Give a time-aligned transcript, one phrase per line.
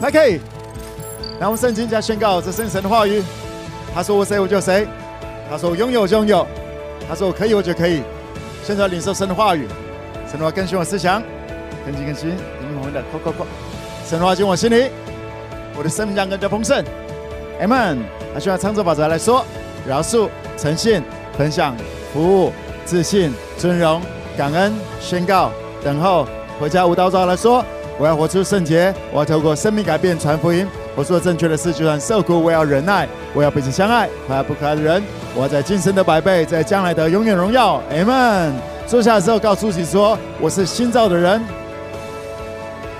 [0.00, 0.40] 还可以。
[1.38, 3.22] 然后圣经家宣告这圣神的话语。
[3.94, 4.86] 他说我谁我就谁。
[5.50, 6.46] 他说我拥有就拥有。
[7.08, 8.02] 他说我可以我就可以。
[8.64, 9.66] 现在领受神的话语，
[10.28, 11.22] 神的话更新我思想，
[11.84, 13.46] 更新更新，你们的扣扣扣。
[14.04, 14.90] 神的话进我心里，
[15.76, 16.84] 我的生命将更加丰盛。
[17.60, 17.98] Amen。
[18.34, 19.44] 那需要唱作法则来说：
[19.86, 20.28] 饶恕、
[20.58, 21.02] 诚信、
[21.38, 21.76] 分享、
[22.12, 22.52] 服务、
[22.84, 24.02] 自信、尊荣、
[24.36, 25.52] 感恩、宣告、
[25.84, 26.26] 等候。
[26.58, 27.64] 回家无道照来说：
[27.98, 30.66] 我要活出圣洁，我要透过生命改变传福音。
[30.94, 33.08] 我做正确的事，就算受苦，我要忍耐。
[33.32, 35.02] 我要彼此相爱，可爱不可爱的人。
[35.34, 37.82] 我要在今生的百倍，在将来的永远荣耀。
[37.90, 38.52] Amen。
[38.86, 41.40] 坐下的时候，告诉自己说：我是新造的人。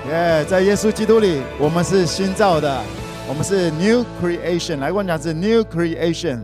[0.09, 2.81] 耶，在耶稣基督里，我们是新造的，
[3.29, 4.79] 我们是 New Creation。
[4.79, 6.39] 来，我讲是 New Creation。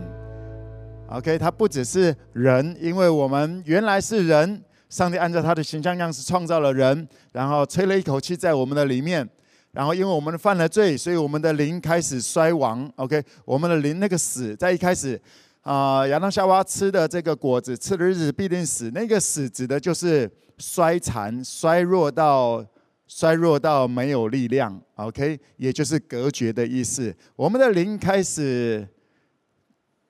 [1.08, 4.62] OK，它不只是人，因为我们原来是人。
[4.94, 9.28] 上帝按照他的形象样式创造了人，然后吹了一口气在我们的里面，
[9.72, 12.88] 然后因为我们犯了罪，所以我们的灵开始衰亡。
[12.94, 15.20] OK，我们的灵那个死，在一开始
[15.62, 18.88] 啊，亚当夏娃吃的这个果子，吃的日子必定死。
[18.94, 22.64] 那个死指的就是衰残、衰弱到
[23.08, 24.80] 衰弱到没有力量。
[24.94, 27.12] OK，也就是隔绝的意思。
[27.34, 28.88] 我们的灵开始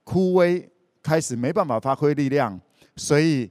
[0.05, 0.63] 枯萎，
[1.03, 2.61] 开始没办法发挥力量，
[2.97, 3.51] 所以。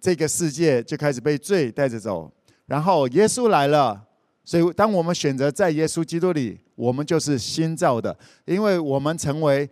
[0.00, 2.30] 这个世界就开始被罪带着走，
[2.66, 4.00] 然后耶稣来了，
[4.44, 9.68] 所以当我们选择在耶稣基督里，我们就是新造的，因为我们成为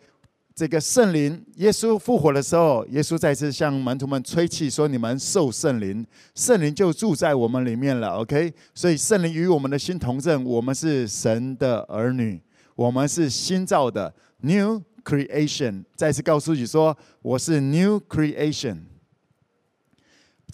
[0.54, 1.44] 这个圣灵。
[1.56, 12.40] 耶稣复活的时候，耶稣再次向门徒们吹气说：“你们受圣灵，圣灵就住在我们里面了。” OK，所以圣灵与我们的心同证，我们是神的儿女，
[12.76, 15.84] 我们是新造的 New Creation。
[15.96, 18.78] 再次告诉自己说：“我是 New Creation。”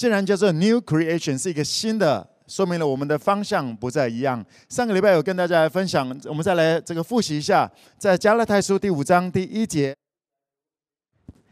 [0.00, 4.42] 既然叫做 New Creation 是一个新的，说明了我们的方向不再一样。
[4.70, 9.94] 上个礼拜有跟大家来分享，我们再来这个复习一下，在加勒太书第五章第一节，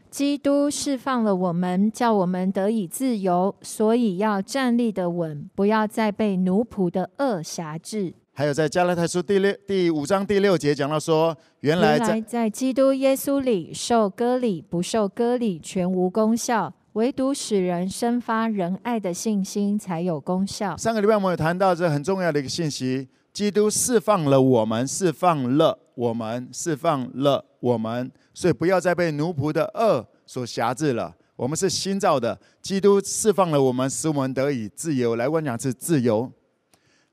[0.09, 8.15] 基督释放了我们，叫我们得以自由，所以要站立的稳，不要再被奴仆的恶辖制。
[8.33, 16.73] 还有在加拉太书第六第五章第六节讲到说，原来在，原来在基督耶稣里受割礼不受割礼全无功效。
[16.93, 20.75] 唯独使人生发仁爱的信心才有功效。
[20.75, 31.15] 上个礼拜我们有谈到这很重要的一个信息：基督释放了我们，释放了我们，释放了我们，所以不要再被奴仆的恶所挟制了。
[31.35, 35.15] 我们是新造的，基督释放了我们，使我们得以自由。
[35.15, 36.31] 来，我讲是自由。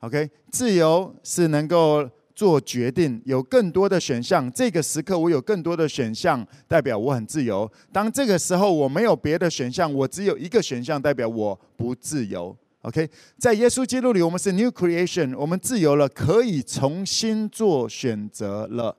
[0.01, 2.09] OK，自由是能够。
[2.37, 7.69] 做决定有更多的选项，这个时刻我有更多的选项，代表我很自由。
[7.91, 12.55] 当这个时候我没有别的选项，我只有一个选项，代表我不自由。
[12.83, 13.09] OK，
[13.39, 18.95] 在耶稣基督里，我们是 New Creation，我们自由了，可以重新做选择了，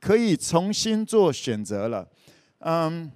[0.00, 2.08] 可以重新做选择了。
[2.60, 3.12] 嗯，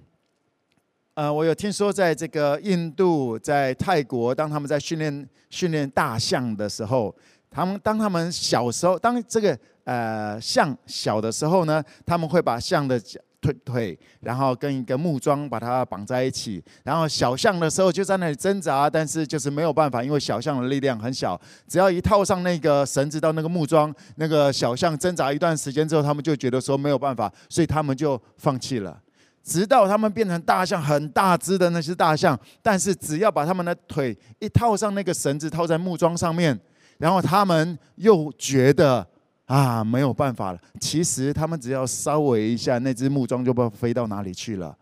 [1.15, 7.15] 呃，我有听说，在这个印度、在泰国，当他们在训练训练大象的时候。
[7.51, 12.99] 他们当他们小时候，当这个呃象小的时候呢，他们会把象的
[13.41, 29.01] 腿腿，然后跟一个木桩把它绑在一起，然后小象的时候就在那里挣扎，但是就是没有办法，因为小象的力量很小，只要一套上那个绳子到那个木桩，那个小象挣扎一段时间之后，他们就觉得说没有办法，所以他们就放弃了。
[29.41, 36.59] 直到他们变成大象，很大只的那些大象，但是只要把他们的腿一套上那个绳子，套在木桩上面。
[36.99, 39.07] 然后他们又觉得
[39.45, 40.59] 啊，没有办法了。
[40.79, 44.77] 其实他们只要稍微一下，那只木桩就不知道飞到哪里去了。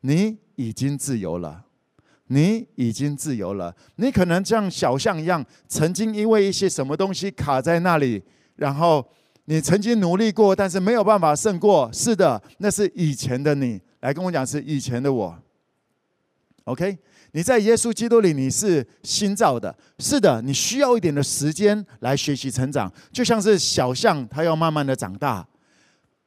[0.00, 1.62] 你已经自由了，
[2.26, 3.72] 你已经自由了。
[3.96, 8.22] 你可能像小象一样，曾经因为一些什么东西卡在那里，
[8.56, 9.06] 然后
[9.44, 11.88] 你曾经努力过，但是没有办法胜过。
[11.92, 13.80] 是的，那是以前的你。
[14.00, 15.38] 来跟我讲，是以前的我。
[16.64, 16.98] OK。
[17.32, 19.72] 你在耶稣基督里，你是新造的。
[19.98, 25.46] 是的，你需要一点的时间来学习成长，就像是小象，它要慢慢的长大。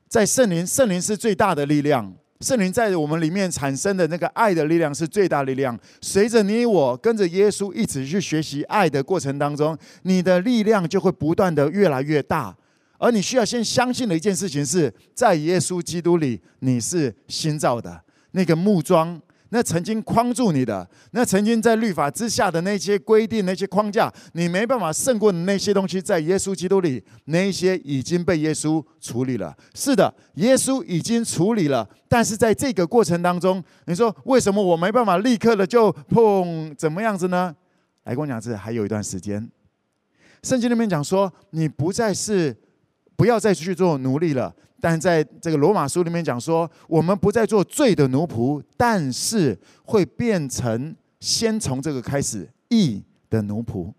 [0.07, 2.13] 在圣灵，圣灵是最大的力量。
[2.39, 5.77] 圣灵在我们里面产生的那个爱的力量是最大力量。
[6.01, 12.55] 随着你我跟着耶稣一起去学习爱的过程当中，你的力量就会不断的越来越大。
[12.97, 18.01] 而你需要先相信的一件事情是，在耶稣基督里，你是新造的。
[18.31, 19.21] 那个木桩。
[19.53, 29.55] 那曾经框住你的，那曾经在律法之下的那些规定、那些框架，你没办法胜过的那些东西，在耶稣基督里，那些已经被耶稣处理了。
[29.75, 31.87] 是的，耶稣已经处理了。
[32.09, 37.55] 但是在这个过程当中，你说为什么我没办法立刻的就碰怎么样子呢？
[38.05, 39.47] 来跟我讲，这还有一段时间。
[40.41, 42.57] 圣经里面讲说，你不再是
[43.15, 44.51] 不要再去做奴隶了。
[44.83, 53.93] 但在这个罗马书里面讲说，我们不再做罪的奴仆，但是会变成先从这个开始义的奴仆。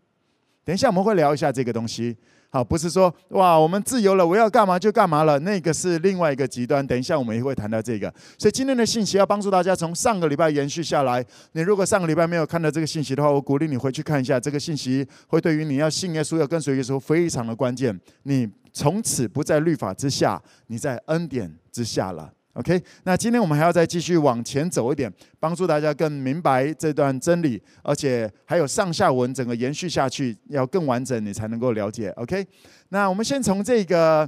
[0.62, 2.14] 等一下我们会聊一下这个东西。
[2.54, 6.86] 好，不是说哇，我们自由了，我要干嘛就干嘛了，那个是另外一个极端。
[6.86, 8.08] 等一下我们也会谈到这个。
[8.38, 11.26] 所以今天的信息要帮助大家从上个礼拜延续下来。
[11.54, 17.98] 你如果上个礼拜没有看到这个信息的话，我鼓励你回去看一下这个信息，会对于你要信耶稣、要跟随耶稣非常的关键。
[18.22, 22.30] 你从此不在律法之下，你在恩典之下了。
[22.54, 32.10] OK，那今天我们还要再继续往前走一点，帮助大家更明白这段真理，而且还有上下文整个延续下去，要更完整，你才能够了解。
[32.10, 32.46] OK，
[32.90, 34.20] 那我们先从这个，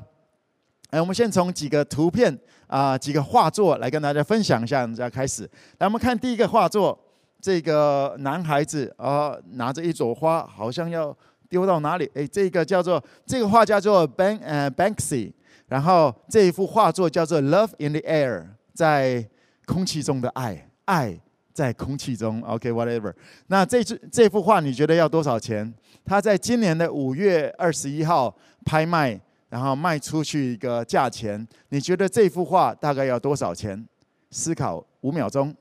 [0.90, 2.36] 哎，我们先从几个图片
[2.66, 5.48] 啊，几个画作来跟大家分享一下，我们再开始。
[5.78, 6.98] 来，我们看第一个画作，
[7.40, 11.16] 这个男孩子啊，拿着一朵花，好像要
[11.48, 12.10] 丢到哪里？
[12.16, 15.32] 哎，这个叫做这个画叫做 Bank 呃 Banksy。
[15.68, 18.42] 然后这一幅画作叫做《Love in the Air》，
[18.72, 19.28] 在
[19.64, 21.20] 空气中的爱，爱
[21.52, 22.40] 在空气中。
[22.42, 23.12] OK，whatever。
[23.48, 25.74] 那这这这幅画你觉得要多少钱？
[26.04, 28.32] 它在今年的五月二十一号
[28.64, 31.44] 拍卖，然后卖出去一个价钱。
[31.70, 33.84] 你觉得这幅画大概要多少钱？
[34.30, 35.52] 思考五秒钟。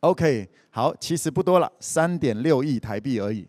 [0.00, 3.48] OK，好，其实不多了，三点六亿台币而已。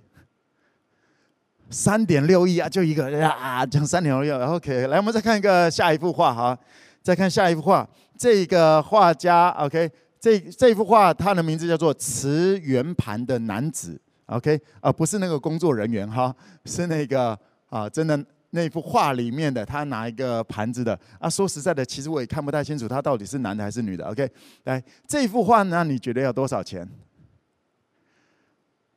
[1.70, 4.44] 三点六亿啊，就一个啊，讲三点六亿。
[4.44, 6.58] OK，来，我们再看一个下一幅画哈，
[7.02, 7.88] 再看下一幅画。
[8.18, 14.00] 这个画家，OK，这这幅画它的名字叫做《持圆盘的男子》
[14.36, 16.34] ，OK，啊，不是那个工作人员哈，
[16.64, 17.38] 是那个
[17.68, 21.30] 啊，真的那幅画里面的他拿一个盘子的啊。
[21.30, 24.06] 说实在的，其实我也看不太清楚他到底是男的还是女的。
[24.06, 24.30] OK，
[24.64, 26.88] 来，这幅画呢，你觉得要多少钱？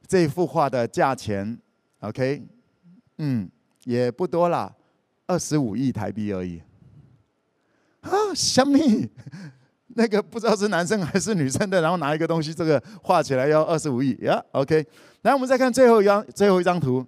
[0.06, 1.58] 这幅画的价钱
[2.00, 2.46] ，OK。
[3.18, 3.48] 嗯，
[3.84, 4.74] 也不多啦，
[5.26, 6.62] 二十五亿台币而已。
[8.00, 9.08] 啊，小米，
[9.94, 14.42] 那个不知道是男生还是女生的，然后拿一个东西，这个画起来要二十五亿呀。
[14.52, 14.86] OK，
[15.22, 17.04] 来，我们再看最后一张，最后一张图。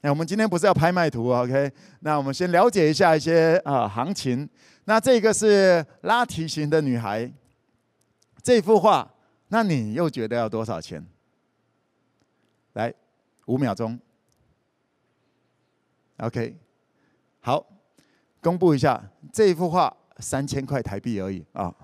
[0.00, 1.70] 哎，我们今天不是要拍卖图，OK？
[2.00, 4.48] 那我们先了解一下一些啊行情。
[4.84, 7.30] 那这个是拉提琴的女孩，
[8.42, 9.08] 这幅画，
[9.48, 11.06] 那你又觉得要多少钱？
[12.72, 12.92] 来，
[13.44, 14.00] 五秒钟。
[16.20, 16.54] OK，
[17.40, 17.64] 好，
[18.42, 19.02] 公布一下
[19.32, 21.74] 这一幅画三千块台币而已啊、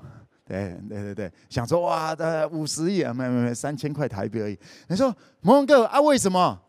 [0.46, 4.58] 对对对对，想说哇，的五十亿啊，没没没，三千块台币而已。
[4.88, 6.60] 你说蒙哥啊，为什么？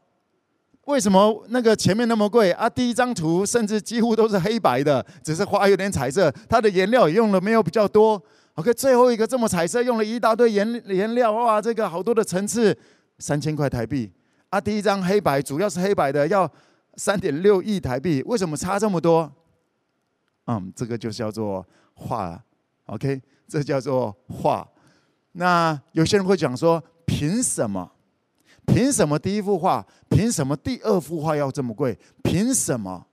[0.86, 2.70] 为什么那个前面那么贵啊？
[2.70, 8.22] 第一张图甚至几乎都是黑白的，只是花有点彩色，它的颜料也用了没有比较多。
[8.54, 12.76] OK，最后一个这么彩色，用了一大堆颜颜料，哇，这个好多的层次，
[13.20, 14.10] 三千块台币
[14.52, 14.62] 啊！
[14.62, 16.50] 第一张黑白，主要是黑白的要。
[16.98, 19.32] 三点六亿台币，为什么差这么多？
[20.48, 22.44] 嗯，这个就叫做画
[22.88, 24.68] ，OK，这叫做画。
[25.34, 27.92] 那有些人会讲说，凭什么？
[28.66, 29.86] 凭什么第一幅画？
[30.10, 31.98] 凭什么第二幅画要这么贵？
[32.24, 33.06] 凭什么？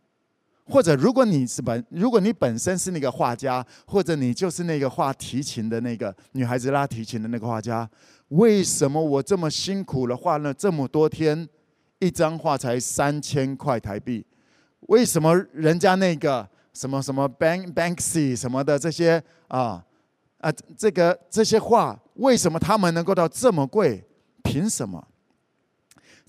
[0.67, 7.89] 或者如果你是本，如果你本身是那个画家，或者你就是那个画提琴的那个女孩子拉提琴的那个画家，
[8.29, 11.47] 为什么我这么辛苦了，画了这么多天？
[12.05, 14.25] 一张画才三千块台币，
[14.89, 19.83] 为什么人家那个什么什么 Bank Banksy 什么的这些啊
[20.39, 24.05] 啊这个这些画，为什么他们能够到这么贵？
[24.43, 25.03] 凭什么？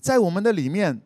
[0.00, 0.98] 在我们的里面，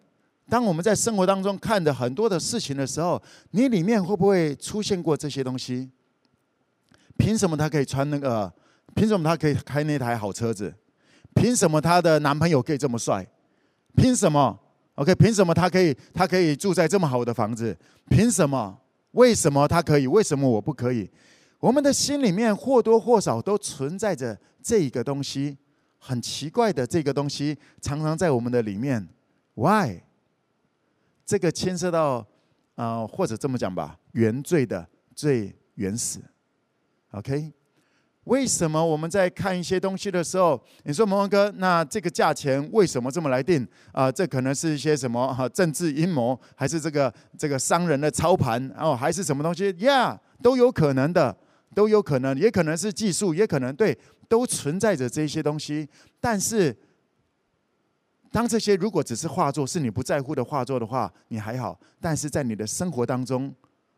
[0.49, 5.91] 当我们在生活当中看的很多的事情的时候，你里面会不会出现过这些东西？
[7.17, 8.53] 凭什么他可以穿那个？
[8.95, 10.75] 凭什么他可以开那台好车子？
[11.35, 13.27] 凭什么他的男朋友可以这么帅？
[13.97, 14.59] 凭什么
[15.01, 15.15] ？OK？
[15.15, 15.97] 凭什么他可以？
[16.13, 17.75] 他可以住在这么好的房子？
[18.11, 18.79] 凭什么？
[19.13, 20.07] 为什么他可以？
[20.07, 21.11] 为什么我不可以？
[21.59, 25.57] 我们的心里面或多或少都存在着这个东西，
[25.99, 29.09] 很奇怪的这个东西，常常在我们的里面。
[29.55, 30.03] Why？
[31.25, 32.27] 这个牵涉到
[32.75, 36.21] 啊、或者这么讲吧，原罪的最原始。
[37.13, 37.53] OK？
[38.31, 43.67] 为什么我们在看一些东西的时候，你说蒙文哥，那这个价钱为什么这么来定？
[43.91, 51.37] 啊、这可能是一些什么哈政治阴谋，还是这个这个商人的操盘哦，还是什么东西呀都有可能的，
[51.75, 55.89] 都有可能，也可能是技术，也可能对，都存在着这些东西。
[56.21, 56.73] 但是，
[58.31, 61.77] 当这些如果只是画作，是你不在乎的画作的话，你还好。
[62.01, 63.53] 但是在你的生活当中，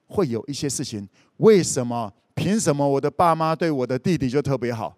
[0.06, 2.10] 会有一些事情，为什么？
[2.34, 4.96] 凭什么我的爸妈对我的弟弟就特别好？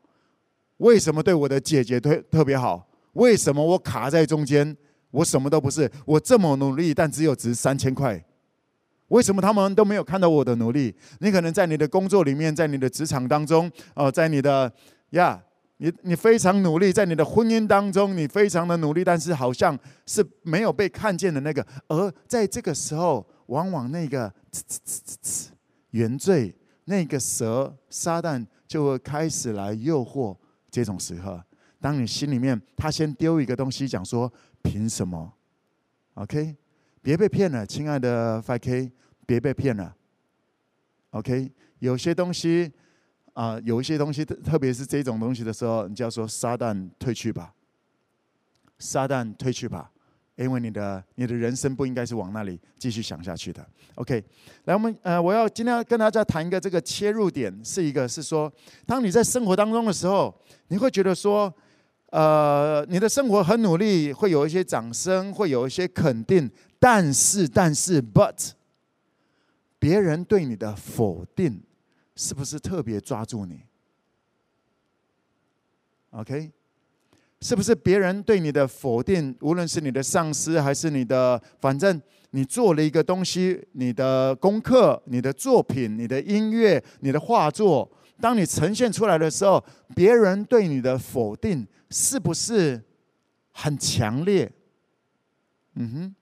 [0.78, 2.86] 为什么对我的姐姐特特别好？
[3.12, 4.76] 为什么我卡在中间？
[5.10, 8.20] 我什么都不是，我这么努力，但只有值三千块。
[9.08, 10.92] 为什么他们都没有看到我的努力？
[11.20, 14.72] 你可能在你的工作里面，在你的职场当中，哦，在你的
[15.10, 15.40] 呀，
[15.76, 21.64] 你你非常努力，在你的婚姻当中，你非常的努力，但是好像是没有被看见的那个。
[21.86, 24.32] 而在这个时候，往往那个
[25.90, 26.52] 原罪，
[26.84, 30.36] 那个蛇撒旦就会开始来诱惑。
[30.70, 31.40] 这种时候，
[31.80, 35.32] 当你心里面他先丢一个东西，讲说凭什么
[36.14, 36.56] ？OK，
[37.00, 38.90] 别被骗了，亲爱的 5K，
[39.24, 39.94] 别被骗了。
[41.10, 42.72] OK，有些东西
[43.34, 47.54] 啊、有一些东西，特别是这种东西的时候，你就要说撒旦退去吧，
[48.80, 49.92] 撒旦退去吧。
[50.36, 53.64] 因为你的你的人生不应该是往那里继续想下去的。
[53.94, 54.22] OK，
[54.64, 58.52] 来，我们呃，我要今天要跟大家谈一个这个切入点，是一个是说，
[58.84, 60.34] 当你在生活当中的时候，
[60.68, 61.54] 你会觉得说，
[62.10, 66.50] 呃，你的生活很努力，会有一些掌声，会有一些肯定，
[66.80, 68.50] 但是但是，but，
[69.78, 71.62] 别人对你的否定，
[72.16, 73.60] 是不是特别抓住你
[76.10, 76.50] ？OK。
[77.44, 87.86] 是不是别人对你的否定，无论是你的上司还是你的，反正你做了一个东西，你的功课、你的作品、你的音乐、你的画作，
[88.18, 89.62] 当你呈现出来的时候，
[89.94, 92.82] 别人对你的否定是不是
[93.50, 94.50] 很强烈？
[95.74, 96.14] 嗯哼，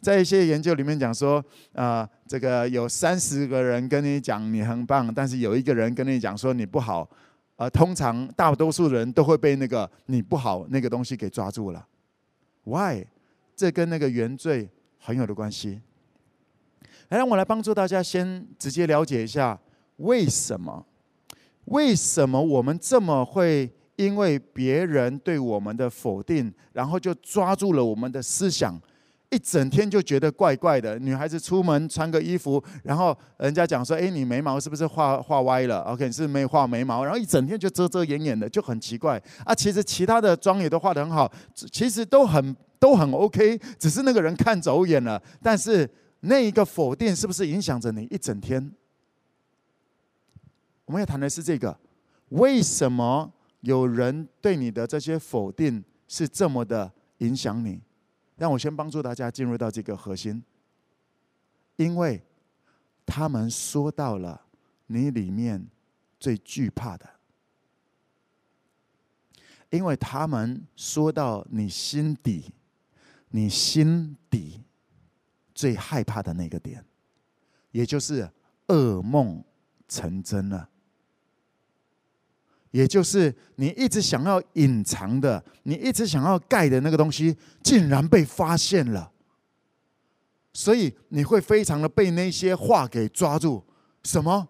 [0.00, 1.44] 在一些研究里面讲说，
[1.74, 7.06] 啊、这个有三十个人跟你讲你很棒，但是有一个人跟你讲说你不好。
[7.56, 11.86] 而通常大多数人都会被那个你不好那个东西给抓住了
[12.64, 13.06] ，Why？
[13.56, 15.80] 这跟那个原罪很有的关系。
[17.08, 19.58] 来，让我来帮助大家先直接了解一下
[19.96, 20.84] 为什么？
[21.66, 28.78] 为什么我们这么会因为别人对我们的否定，然后就抓住了我们的思想？
[29.30, 30.98] 一整天就觉得怪怪的。
[30.98, 39.54] 女孩子出门穿个衣服，然后人家讲说：“哎，你眉毛是不是画画歪了？”OK，是没画眉毛，然后一整天就遮遮掩掩的，就很奇怪啊。
[39.54, 45.20] 其实其他的妆也都画得很好，其实都很都很 OK，只是那个人看走眼了。
[45.42, 45.90] 但是
[46.20, 48.72] 那一个否定是不是影响着你一整天？
[50.84, 51.76] 我们要谈的是这个：
[52.28, 57.80] 为什么有人对你的这些否定是这么的影响你？
[58.36, 60.42] 让我先帮助大家进入到这个核心，
[61.76, 62.22] 因为
[63.04, 64.40] 他们说到了
[64.86, 65.66] 你里面
[66.20, 67.08] 最惧怕的，
[69.70, 72.52] 因为他们说到你心底，
[73.30, 74.62] 你心底
[75.54, 76.84] 最害怕的那个点，
[77.70, 78.30] 也就是
[78.68, 79.42] 噩梦
[79.88, 80.68] 成真了。
[82.76, 89.10] 也就是你一直想要隐藏的，你一直想要盖的那个东西，竟然被发现了，
[90.52, 93.64] 所以你会非常的被那些话给抓住。
[94.02, 94.46] 什么？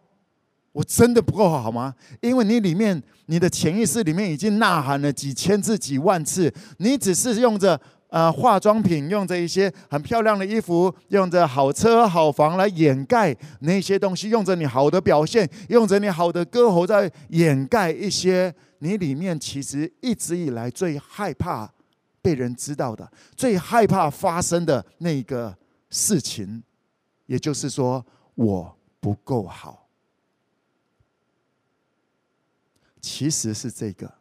[0.72, 1.94] 我真的不够好吗？
[2.20, 7.80] 因为你里面，你的潜意识里面已经呐喊了几千次、几万次，你只是用着。
[8.08, 21.70] 呃，化妆品用着一些很漂亮的衣服，用着好车好房来掩盖那些东西，用着你好的表现，用着你好的歌喉在掩盖一些你里面其实一直以来最害怕
[22.22, 25.56] 被人知道的、最害怕发生的那个
[25.90, 26.62] 事情，
[27.26, 29.88] 也就是说，我不够好，
[33.00, 34.12] 其实是这个。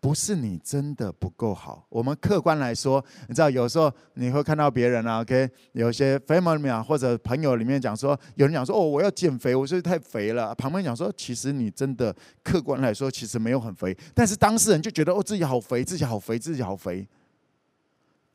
[0.00, 10.54] 不是你真的不够好，我们客观来说，你知道有时候你会看到别人啊，OK，有些 family 啊或者朋友里面讲说，有人讲说哦，我要减肥，我是太肥了。
[10.54, 17.06] 旁边讲说，其实你真的客观来说，其实没有很肥，但是当事人就觉得哦，自己好肥，自己好肥，自己好肥。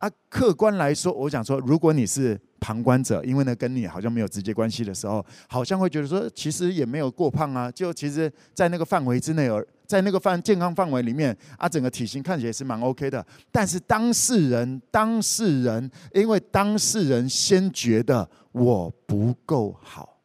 [0.06, 9.66] 啊，客观来说，我想说，如果你是旁观者，因为呢跟你好像没有直接关系的时候，好像会觉得说，其实也没有过胖啊，就其实在那个范围之内而。
[9.88, 13.24] 在那个范健康范围里面啊，整个体型看起来是蛮 OK 的。
[13.52, 20.18] 但是当事人，当事人，因为当事人先觉得我不够好，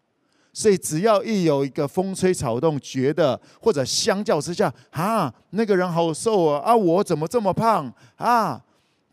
[0.55, 8.59] 所以只要一有一个风吹草动，觉得或者相较之下，啊，那个人好瘦啊，啊，我怎么这么胖啊，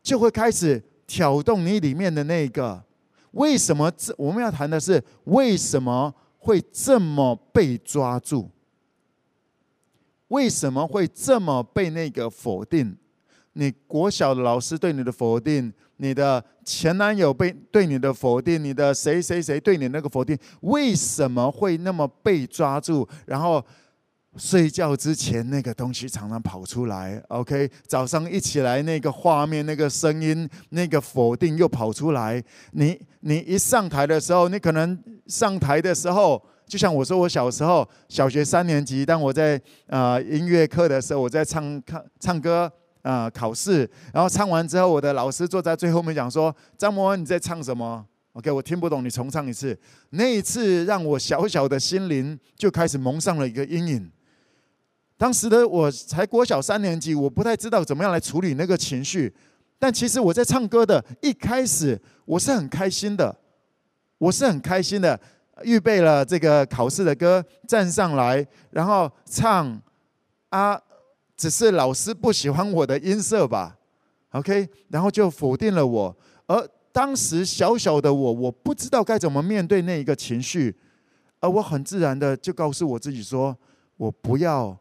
[0.08, 2.82] 就会开始挑动你里面的那个。
[3.32, 8.50] 为什么这我们要谈的是为什么会这么被抓住？
[10.30, 12.96] 为什么会这么被那个否定？
[13.52, 23.06] 你国小的老师对你的否定，你的前男友被对你的否定，你的谁谁谁对你那个否定，为什么会那么被抓住？
[23.26, 23.64] 然后
[24.38, 32.42] 睡觉之前那个东西常常跑出来，OK，早上一起来那个画面、那个声音、那个否定又跑出来。
[32.72, 49.78] 你你一上台的时候，你可能上台的时候，就像我说，我小时候小学三年级，当我在呃音乐课的时候，我在唱唱唱歌啊、呃，考试，然后唱完之后，我的老师坐在最后面讲说：“张博文，你在唱什么？”OK，我听不懂，你重唱一次。
[50.12, 54.12] 那一次让我小小的心灵就开始蒙上了一个阴影。
[55.18, 59.34] 当时的我才国小三年级，我不太知道怎么样来处理那个情绪。
[59.80, 63.36] 但其实我在唱歌的一开始，我是很开心的，
[64.20, 65.20] 我是很开心的，
[65.64, 69.82] 预备了这个考试的歌，站上来，然后唱
[70.50, 70.80] 啊，
[71.36, 73.76] 只是老师不喜欢我的音色吧
[74.32, 76.16] ，OK，然后就否定了我。
[76.46, 80.76] 而当时小小的我，我不知道该怎么面对那一个情绪，
[81.40, 83.58] 而我很自然的就告诉我自己说，
[83.98, 84.78] 我不要。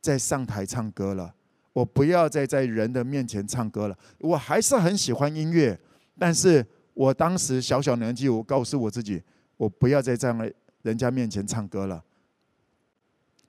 [0.00, 1.34] 再上台唱歌了，
[1.72, 3.96] 我不要再在人的面前唱歌了。
[4.18, 5.78] 我还是很喜欢音乐，
[6.18, 6.64] 但是
[6.94, 9.22] 我当时小小年纪，我告诉我自己，
[9.56, 10.34] 我不要再在
[10.82, 12.02] 人家面前唱歌了。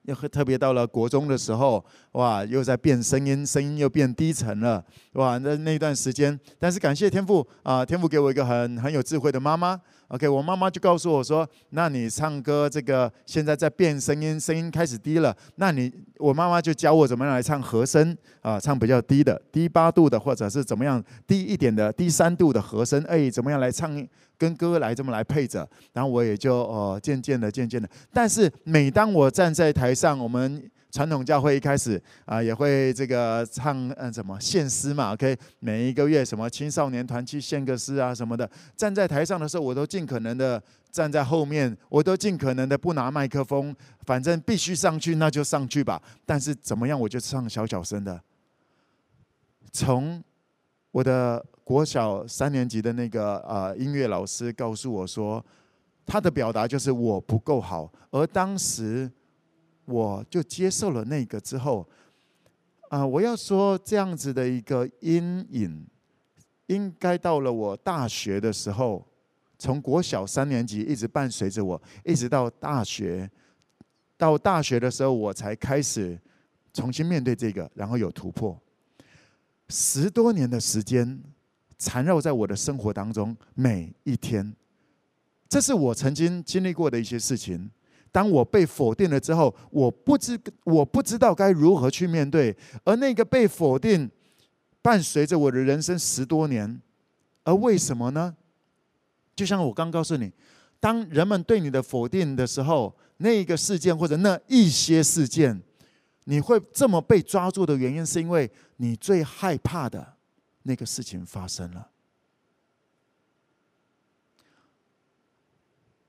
[0.02, 9.80] 又特别到了国中的时候，哇，又在变声音，声音又变低沉了，哇，那那段时间，但是感谢天父啊，天父给我一个很很有智慧的妈妈。
[10.12, 23.90] OK，我妈妈就告诉我说：“那你唱歌这个现在在变声音，声音开始低了，那你我妈妈就教我怎么样来唱和声啊，唱比较低的，低八度的，或者是怎么样低一点的，低三度的和声，哎，怎么样来唱？”
[24.36, 48.22] 跟歌来这么来配着，然后我也就哦渐渐的渐渐的，但是每当我站在台上，我们传统教会一开始啊也会这个唱嗯什么献诗嘛，OK，每一个月什么青少年团去献个诗啊什么的，站在台上的时候，我都尽可能的站在后面，我都尽可能的不拿麦克风，反正必须上去那就上去吧，但是怎么样我就唱小小声的，
[49.72, 50.22] 从
[50.92, 51.44] 我的。
[51.64, 55.42] 国小三年级的那个呃音乐老师告诉我说，
[56.04, 59.10] 他的表达就是我不够好，而当时
[59.84, 61.88] 我就接受了那个之后，
[62.88, 65.86] 啊，我要说这样子的一个阴影，
[66.66, 69.06] 应该到了我大学的时候，
[69.58, 73.30] 从国小三年级一直伴随着我，一直到大学，
[74.16, 76.18] 到大学的时候我才开始
[76.72, 78.58] 重新面对这个，然后有突破，
[79.68, 81.20] 十多年的时间。
[81.78, 84.54] 缠绕在我的生活当中每一天，
[85.48, 87.68] 这是我曾经经历过的一些事情。
[88.12, 94.08] 当我被否定了之后，我不知我不知道该如何去面对，而那个被否定
[94.80, 96.80] 伴随着我的人生十多年。
[97.42, 98.36] 而为什么呢？
[99.34, 100.30] 就像我刚告诉你，
[100.78, 105.60] 当人们对你的否定的时候，那一个事件或者那一些事件，
[106.24, 110.14] 你会这么被抓住的原因，是因为你最害怕的。
[110.64, 111.90] 那个事情发生了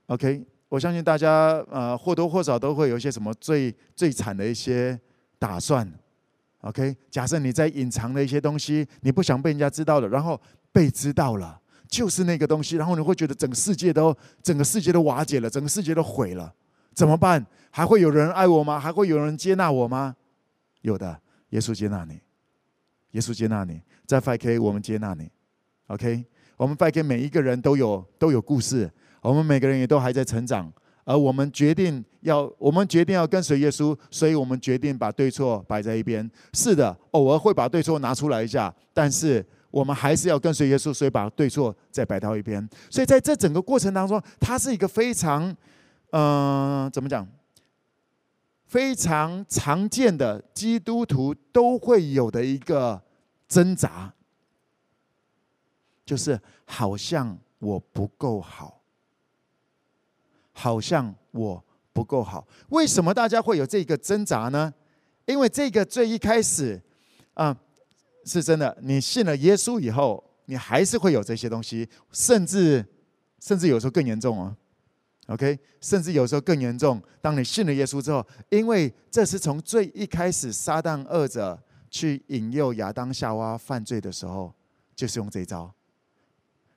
[0.06, 5.00] ，OK，我相信大家呃或多或少都会有一些什么最最惨的一些
[5.38, 5.88] 打算
[6.62, 16.52] ，OK，假设你在隐藏的一些东西，你不想被人家知道了，然后被知道了，就是那个东西，然后你会觉得整个世界都整个世界都瓦解了，整个世界都毁了，
[16.96, 17.46] 怎么办？
[17.70, 18.80] 还会有人爱我吗？
[18.80, 20.16] 还会有人接纳我吗？
[20.82, 22.20] 有的，耶稣接纳你，
[23.12, 23.80] 耶稣接纳你。
[24.08, 25.30] 在 5K，我们接纳你
[25.86, 26.26] ，OK。
[26.58, 28.90] 我们 5K 每一个人都有都有故事，
[29.30, 30.72] 我们每个人也都还在成长，
[31.04, 36.30] 而我们决定要，我们决定要跟随耶稣，所以我们决定把对错摆在一边。
[36.54, 42.68] 是的，偶尔会把对错拿出来一下，但是我们还是要跟随耶稣，所以把对错再摆到一边。
[42.90, 45.56] 所以在这整个过程当中，它是一个非常，
[46.12, 47.28] 嗯、怎么讲？
[48.66, 53.02] 非常常见的基督徒都会有的一个。
[53.46, 54.12] 挣扎，
[56.04, 58.82] 就是好像我不够好，
[60.54, 62.48] 好像我不够好。
[62.70, 64.74] 为什么大家会有这个挣扎呢？
[65.26, 66.82] 因为这个最一开始
[67.34, 67.56] 啊，
[68.26, 68.78] 是真的。
[68.82, 72.86] 你信了耶稣以后，你还是会有这些东西，甚至
[73.40, 74.56] 甚至有时候更严重哦。
[75.28, 77.02] OK，甚至有时候更严重。
[77.22, 81.60] 当你信了耶稣之后，因为这是从最一开始撒旦恶者。
[81.94, 84.52] 去引诱亚当夏娃犯罪的时候，
[84.96, 85.72] 就是用这一招。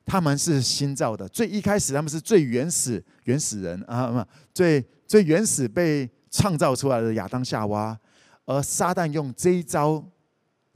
[0.06, 7.98] 他们是新造的，最一开始他们是最原始原始人啊，不，最最原始被创造出来的亚当夏娃，
[8.44, 10.02] 而撒旦用这一招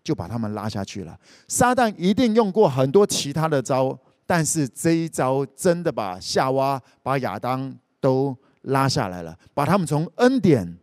[0.03, 1.16] 就把他们拉下去了。
[1.47, 10.77] 撒旦一定用过很多其他的招，但是这一招真的把夏娃、把亚当都拉下来了，把他们从恩典。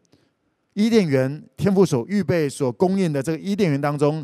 [0.74, 4.24] 伊甸园天父所预备、所供应的这个伊甸园当中，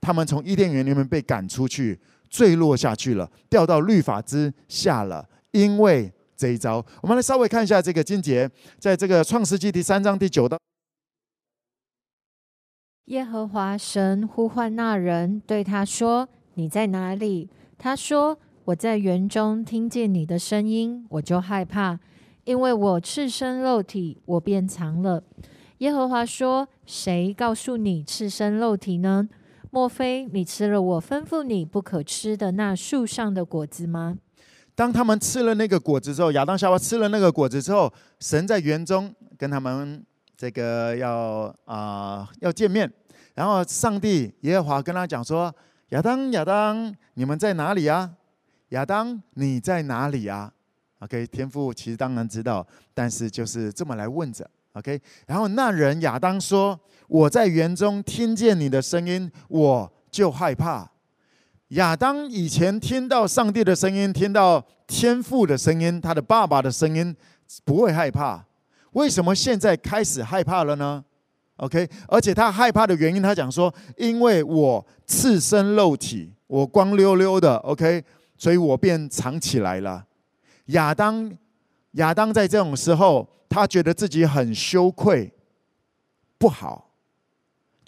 [0.00, 5.28] 他们从伊甸园里面被赶出去，坠落下去了，掉到律法之下了。
[5.50, 10.56] 因为这一招，我们来稍微看一下这个经节，在这个创世纪第三章第九到。
[13.06, 21.98] 耶和华神呼唤那人，对他说：“你在哪里？”他说：“我在园中听见你的声音，我就害怕，
[22.44, 25.24] 因为我赤身露体，我便藏了。”
[25.78, 29.28] 耶和华说：“谁告诉你赤身露体呢？
[29.70, 34.18] 莫非你吃了我吩咐你不可吃的那树上的果子吗？”
[34.74, 40.04] 当他们吃了那个果子之后，亚当夏娃吃了那个果子之后，神在园中跟他们
[40.36, 42.90] 这个要啊、要见面。
[43.34, 45.54] 然后上帝耶和华跟他讲说
[45.90, 48.10] ：“亚当，亚当，你们在哪里呀？
[48.70, 50.52] 亚当，你在哪里呀
[51.00, 54.48] ？”OK，天父其实当然知道，但是就是这么来问着。
[54.72, 56.78] OK，然后那人亚当说
[57.10, 60.88] ：“我在园中听见你的声音，我就害怕。”
[61.74, 67.14] 亚当以前听到上帝的声音，听到天父的声音，他的爸爸的声音，
[67.64, 68.44] 不会害怕。
[68.92, 71.04] 为什么现在开始害怕了呢
[71.56, 78.04] ？OK，而且他害怕的原因，他讲说：“因为我赤身露体，我光溜溜的，OK，
[78.36, 80.04] 所以我便藏起来了。”
[80.66, 81.30] 亚当，
[81.92, 85.32] 亚当在这种时候，他觉得自己很羞愧，
[86.36, 86.89] 不好，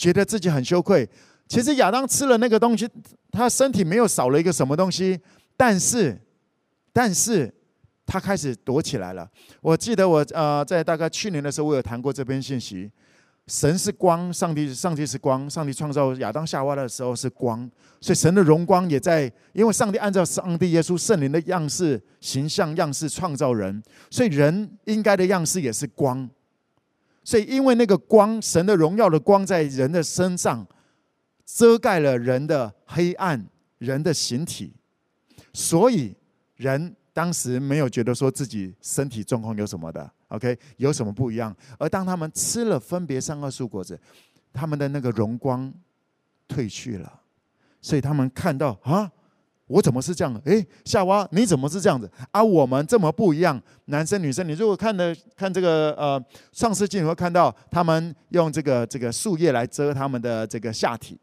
[0.02, 1.08] 觉得自己很羞愧。
[1.46, 2.88] 其实亚当吃了那个东西，
[3.30, 5.20] 他身体没有少了一个什么东西，
[5.56, 6.20] 但是，
[6.92, 7.52] 但是
[8.04, 9.30] 他开始躲起来了。
[9.60, 12.90] 我记得我呃，在大概去年的时候，我有谈过这篇信息。
[13.46, 17.68] 神是光，上帝上帝是光，上帝创造亚当夏娃的时候是光，
[18.00, 26.28] 所以神的荣光也在，因为上帝按照上帝耶稣圣灵的样式、形象样式创造人，所以人应该的样式也是光，
[27.24, 30.66] 所以因为那个光，神的荣耀的光在人的身上
[31.44, 33.44] 遮盖了人的黑暗、
[33.78, 34.72] 人的形体，
[35.52, 36.14] 所以
[36.56, 40.10] 人当时没有觉得说自己身体状况有什么的。
[40.28, 41.54] OK，有什么不一样？
[41.78, 44.00] 而当他们吃了分别善恶树果子，
[44.52, 45.72] 他们的那个荣光
[46.48, 47.20] 褪去了，
[47.80, 49.12] 所以他们看到啊，
[49.72, 50.40] 我怎么是这样的？
[50.44, 52.10] 诶，夏娃你怎么是这样子？
[52.30, 54.46] 啊，我们这么不一样，男生女生。
[54.46, 61.18] 你如果看的看这个呃创世记，你会看到他们用这个这个树叶来遮他们的这个下体。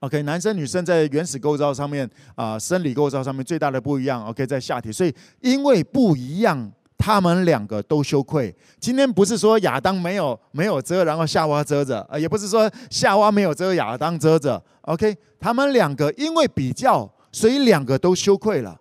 [0.00, 4.24] OK，男生女生在原始构造上面啊、生理构造上面最大的不一样。
[4.26, 6.70] OK，在下体，所以因为不一样。
[7.04, 8.54] 他们两个都羞愧。
[8.78, 14.62] 今天不是说亚当没有没有遮，然后夏娃遮着，呃，也不是说夏娃没有遮，亚当遮着。
[14.82, 18.80] OK，他们两个因为比较，所以两个都羞愧了。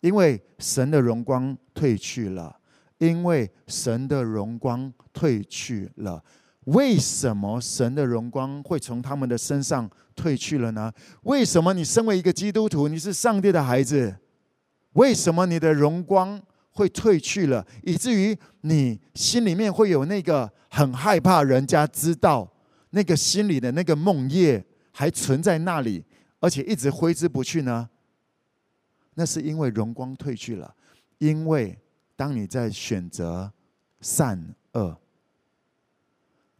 [0.00, 2.56] 因为神的荣光褪去了，
[2.98, 6.22] 因为神的荣光褪去了。
[6.66, 10.92] 为什么神的荣光会从他们的身上褪去了呢？
[11.22, 14.14] 为什么你身为一个基督徒，你是上帝的孩子，
[14.92, 16.40] 为什么你的荣光？
[16.70, 22.48] 会褪去了，以至于你心里面会有那个很害怕人家知道，
[22.90, 26.04] 那个心里的那个梦魇还存在那里，
[26.40, 27.88] 而且一直挥之不去呢？
[29.14, 30.74] 那是因为荣光褪去了。
[31.18, 31.78] 因为
[32.14, 33.52] 当你在选择
[34.00, 34.96] 善恶，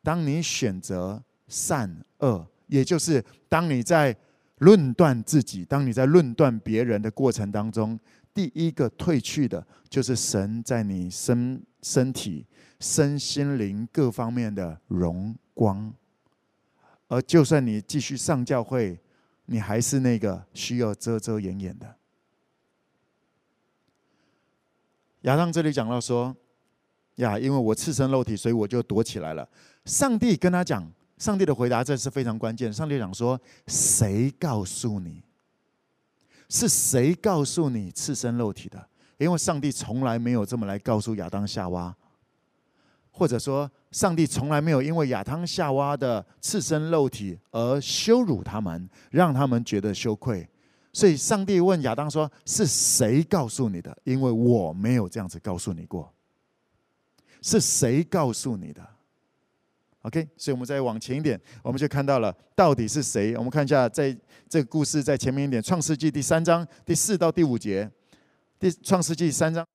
[0.03, 4.17] 当你选择善恶，也就是当你在
[4.59, 7.99] 论断自己，当你在论断别人的过程当中。
[8.35, 12.47] 第一个褪去的，就是神在你身身体、
[12.79, 15.93] 身心灵各方面的荣光。
[17.09, 18.97] 而就算你继续上教会，
[19.51, 21.97] 你还是那个需要遮遮掩掩的。
[25.23, 26.37] 亚当这里讲到说
[27.17, 29.49] ：“呀，因为我赤身露体，所以我就躲起来了。”
[29.87, 32.71] 上帝跟他讲，上帝的回答这是非常关键。
[32.71, 35.23] 上帝讲说：“谁告诉你？”
[36.51, 38.87] 是谁告诉你赤身露体的？
[39.17, 41.97] 因为上帝从来没有这么来告诉亚当夏娃，
[43.19, 50.49] 或者说，上帝从来没有因为亚当夏娃的赤身肉体而羞辱他们，让他们觉得羞愧。
[50.93, 53.97] 所以，上帝问亚当说：“是谁告诉你的？
[54.05, 56.15] 因为我没有这样子告诉你过。
[57.43, 58.81] 是谁告诉你的？”
[60.03, 63.37] OK，所以我们再往前一点，我们就看到了到底是谁。
[63.37, 64.17] 我们看一下，在
[64.49, 67.91] 这个故事在前面一点，《创世纪》第三章第四到第五节。
[68.61, 69.67] 第《创世纪》三章，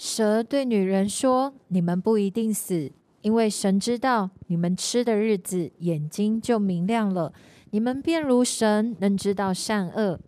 [0.00, 7.30] 蛇对女人说：“你们不一定死，因为神知道你们吃的日子，眼睛就明亮了，
[7.72, 10.18] 你们便如神，能知道善恶。”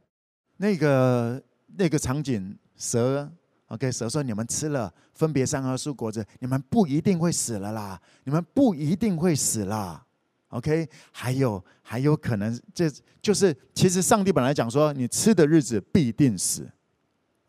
[0.59, 1.43] 那个
[1.79, 3.33] 那个场景，蛇。
[3.69, 10.05] OK，蛇说：“你们吃了分别善恶树果子，你们不一定会死了啦，你们不一定会死啦。
[10.49, 12.91] ”OK，还有还有可能，这
[13.23, 16.69] 就是其实上帝本来讲说，你吃的日子必定死。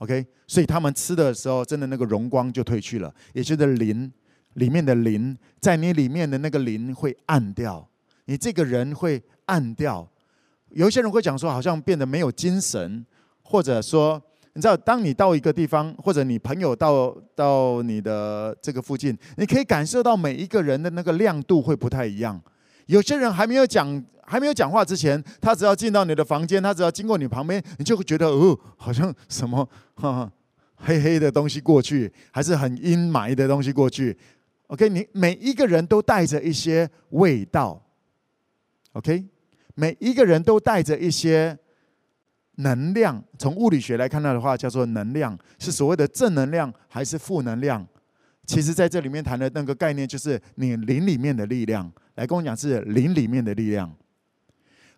[0.04, 4.12] OK，所以他们吃的时候，真的那个荣光就褪去了，也就是灵
[4.56, 7.88] 里面的灵，在你里面的那个灵会暗掉，
[8.26, 10.06] 你这个人会暗掉。
[10.72, 13.06] 有一些人会讲说，好像变得没有精神，
[13.42, 14.22] 或者说。
[14.56, 22.40] 你知道，当你到一个地方，或者你朋友到到你的这个附近，你可以感受到每一个人的那个亮度会不太一样。
[22.86, 30.32] 有些人还没有讲还没有讲话之前，他只要进到你的房间，他只要经过你旁边，你就会觉得哦，好像什么哈哈
[30.76, 34.18] 黑黑的东西过去，还是很阴霾的东西过去。
[34.68, 37.82] OK，你每一个人都带着一些味道。
[38.94, 39.26] OK，
[39.76, 41.58] 每一个人都带着一些。
[42.58, 47.84] 能量从物理学来看到的话，叫做能量，是所谓的正能量还是负能量？
[48.46, 51.92] 其实在这里面谈的那个概念，就是你灵里面的力量。
[52.16, 53.94] 来跟我讲，是灵里面的力量，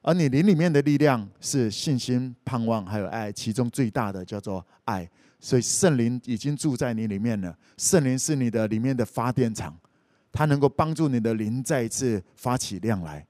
[0.02, 5.10] 而你灵里面的力量是信心、盼望还有爱，其中最大的叫做爱。
[5.40, 9.78] 所以圣灵已经住在你里面了，圣灵是你的里面的发电厂，
[10.32, 13.26] 它能够帮助你的灵再一次发起亮来。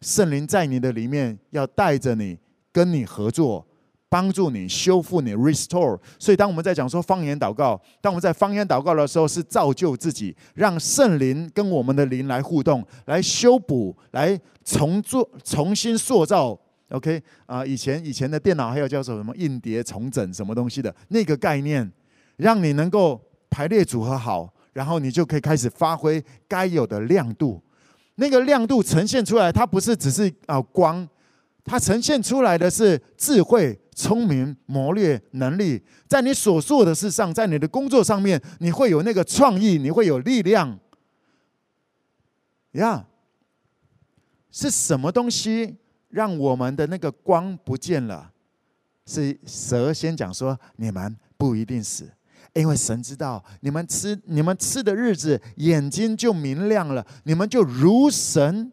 [0.00, 2.38] 圣灵在你的里面要带着你。
[2.72, 3.66] 跟你合作，
[4.10, 5.98] 帮助你修复你 restore。
[6.18, 16.58] 所以，当我们在讲说方言祷告，当我们在方言祷告的时候，是造就自己，让圣灵跟我们的灵来互动，来修补，来重做、重新塑造。
[16.90, 21.88] OK 啊，以前以前的电脑还有叫做什么硬碟重整什么东西的那个概念，
[22.36, 23.18] 让你能够
[23.48, 27.62] 排列组合好，然后你就可以开始发挥该有的亮度。
[28.16, 31.08] 那个亮度呈现出来，它不是只是啊光。
[31.64, 40.78] 它呈现出来的是智慧、聪明、谋略、能力，在你所做的事上，在你的工作上面，你会有那个创意，你会有力量。
[42.72, 43.06] 呀，
[44.50, 45.76] 是什么东西
[46.08, 48.32] 让我们的那个光不见了？
[49.06, 52.08] 是蛇先讲说，你们不一定死，
[52.52, 58.70] 因为神知道你们吃你们吃的日子，眼睛就明亮了，你们就如神。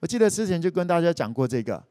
[0.00, 1.82] 我记得之前就跟大家讲过这个。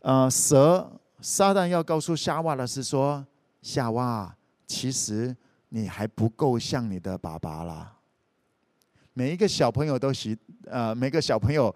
[0.00, 3.24] 呃，蛇撒旦要告诉夏娃的是说，
[3.62, 4.34] 夏娃，
[4.66, 5.34] 其实
[5.68, 7.92] 你还不够像你的爸爸啦。
[9.14, 11.72] 每一个小朋友都喜，呃，每个小朋友，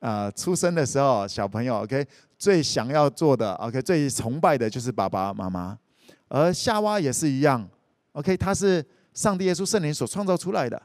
[0.00, 2.04] 呃，出生的时候，小朋友，OK，
[2.36, 5.78] 最想要做的，OK，最崇拜的就是爸爸妈妈。
[6.26, 7.66] 而夏娃也是一样
[8.12, 8.84] ，OK，他是
[9.14, 10.82] 上帝耶稣圣灵所创造出来的，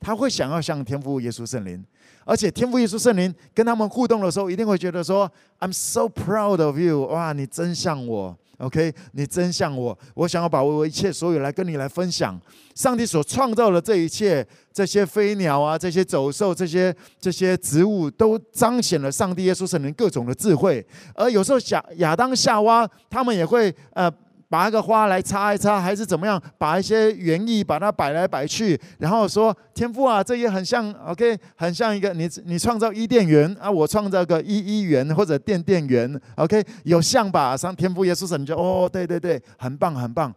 [0.00, 1.84] 他会想要像天父耶稣圣灵。
[2.24, 5.30] 而且天父耶稣圣灵跟他们互动的时候，一定会觉得说
[5.60, 7.06] ：“I'm so proud of you！
[7.06, 8.92] 哇，你真像我，OK？
[9.12, 12.38] 你真像我，我想要把我一切所有来跟你来分享。
[12.74, 20.86] 上帝所创造的这一切，这些飞鸟啊，这些走兽，这些这些植物，都彰显了上帝耶稣圣灵各种的智慧。
[21.14, 24.12] 而有时候亚亚当夏娃他们也会呃。”
[24.50, 26.42] 把那个花来插一插，还是怎么样？
[26.56, 37.54] 把一些园艺把它摆来摆去，然后说：“天父啊，这也很像，OK，很像一个你你创造伊甸园啊，我创造个伊伊园或者电电园，OK，有像吧？
[37.54, 40.34] 上天父耶稣神就哦，对对对，很棒很棒。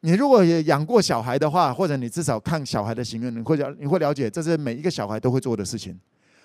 [0.00, 6.00] 你如果也养过小孩的话，或者你至少看小孩的行为，你会了你会了解，这是每一个小孩都会做的事情。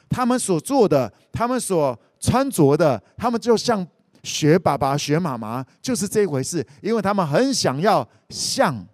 [0.09, 3.87] 他们所做的，他们所穿着的，他们就像。
[4.23, 8.86] 学爸爸学妈妈就是这一回事，因为他们很想要像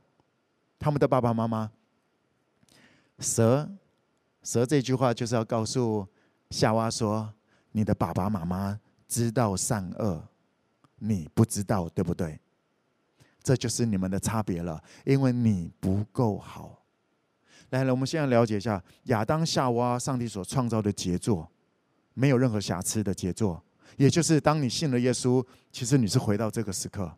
[0.79, 1.71] 他们的爸爸妈妈。
[3.19, 3.69] 蛇，
[4.43, 6.07] 蛇这句话就是要告诉
[6.51, 7.33] 夏娃说
[7.73, 10.23] ：“你的爸爸妈妈知道善恶，
[10.99, 12.39] 你不知道，对不对？
[13.41, 16.83] 这就是你们的差别了，因为你不够好。”
[17.71, 21.51] 来了，我们现在了解一下亚当夏娃，上帝所创造的杰作，
[22.13, 23.61] 没有任何瑕疵的杰作。
[23.95, 27.11] 也就是当你信了耶稣，其实你是回到这个时刻，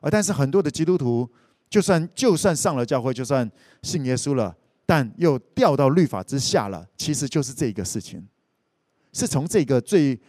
[0.00, 1.28] 而但是很多的基督徒，
[1.68, 3.50] 就算就算上了教会，就算
[3.82, 8.26] 信耶稣了，但又掉到律法之下了，其实就是这个事情，
[9.12, 10.20] 是从这个最，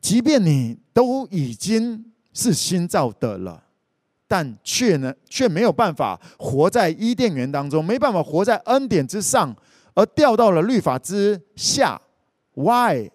[0.00, 3.64] 即便你都已经是新造的了，
[4.26, 9.54] 但却呢却没有办法活在伊甸园当中，没办法活在恩典之上，
[9.94, 12.00] 而掉到了律法之下
[12.54, 13.10] ，Why？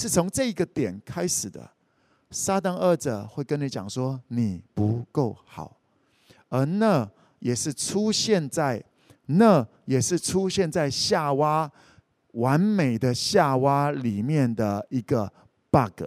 [0.00, 1.70] 是从这个点开始的，
[2.30, 5.76] 撒旦二者会跟你讲说你不够好，
[6.48, 7.06] 而那
[7.40, 8.82] 也是出现在
[9.26, 11.70] 那也是出现在夏娃
[12.32, 15.30] 完美的夏娃里面的一个
[15.70, 16.02] bug。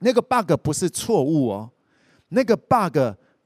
[0.00, 1.70] 那个 bug 不是错误哦，
[2.28, 2.98] 那个 bug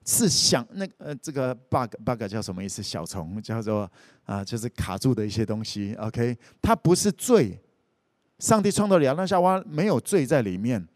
[0.04, 2.82] 是想那呃这个 bug bug 叫什么意思？
[2.82, 3.88] 小虫叫做
[4.24, 5.94] 啊、就是卡住的一些东西。
[6.00, 7.60] OK，它不是罪。
[8.38, 10.86] 上帝创造了亚当夏娃没有罪在里面，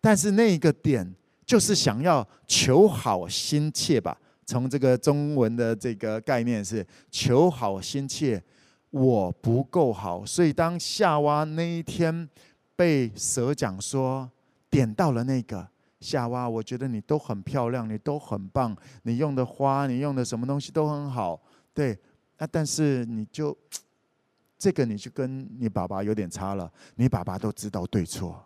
[0.00, 4.16] 但是那一个点就是想要求好心切吧。
[4.44, 8.42] 从这个中文的这个概念是求好心切，
[8.90, 12.28] 我不够好，所以当夏娃那一天
[12.76, 14.28] 被蛇讲说
[14.68, 15.66] 点到了那个
[16.00, 21.40] 夏娃，我觉得你都很漂亮，你都很棒，你用的花，你用的什么东西都很好，
[21.72, 21.96] 对
[22.36, 23.56] 啊，但是你就
[24.62, 28.40] 这个你就跟你爸爸有点差了，你爸爸都知道对错，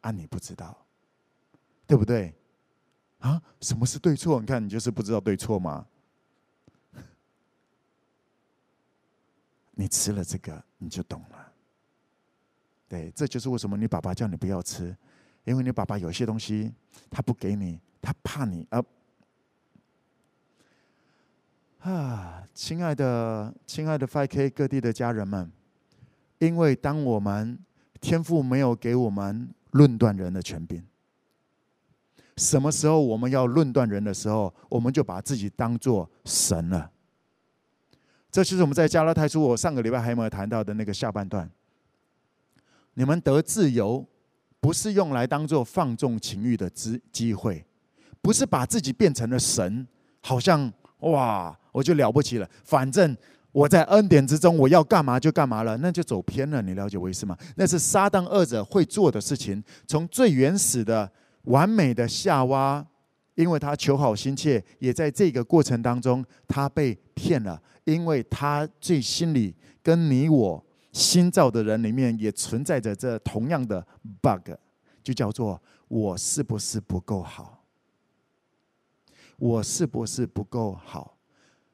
[0.00, 0.74] 啊，你不知道，
[1.86, 2.34] 对不对？
[3.18, 4.40] 啊，什么是对错？
[4.40, 5.86] 你看，你就是不知道对错吗？
[9.76, 11.52] 你吃了这个，你就懂了。
[12.88, 14.96] 对，这就是为什么你爸爸叫你不要吃，
[15.44, 16.72] 因为你爸爸有些东西
[17.10, 18.82] 他不给你，他怕你啊。
[21.80, 25.50] 啊，亲爱的，亲爱的 5K 各地的家人们，
[26.38, 27.58] 因为当我们
[28.00, 30.82] 天父没有给我们论断人的权柄。
[32.36, 36.90] 什么时候我们要论断人的时候，我们就把自己当做神了。
[38.30, 41.50] 这就是我们在加拉太书，我上个礼拜还没有谈到的那个下半段？
[42.94, 44.06] 你们得自由，
[44.60, 47.64] 不是用来当做放纵情欲的机机会，
[48.20, 49.86] 不是把自己变成了神，
[50.20, 52.48] 好像哇，我就了不起了。
[52.64, 53.16] 反正
[53.52, 56.60] 我在恩典之中，我要干嘛就干嘛了，那就走偏了。
[56.62, 57.36] 你了解我意思吗？
[57.56, 61.10] 那是撒旦恶者会做的事情，从最原始的。
[61.44, 62.86] 完美的夏娃，
[63.34, 67.60] 因为他求好心切，也在这个过程当中，他被骗了。
[67.84, 73.84] 因为他最心里跟你我新造的人里面也存在着这同样的
[74.20, 74.50] bug，
[75.02, 77.64] 就叫做我是不是不够好？
[79.38, 81.16] 我是不是不够好？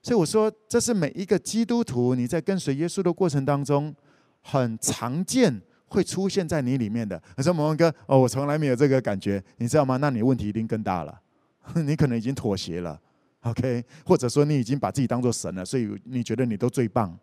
[0.07, 3.93] 所以我说，这是每一个基督徒你在跟随耶稣的过程当中
[4.41, 5.61] 很常见。
[5.89, 7.21] 会出现在你里面的。
[7.37, 9.97] 你说蒙蒙哥，哦，我从来没有这个感觉，你知道吗？
[9.99, 11.21] 那你问题一定更大了，
[11.87, 13.01] 你可能已经妥协了
[13.43, 13.85] ，OK？
[14.05, 17.17] 或者说你已经把自己当做神了，所以你觉得你都最棒。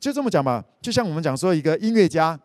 [0.00, 2.38] 就这么讲吧，就像我们讲说，一个音乐家，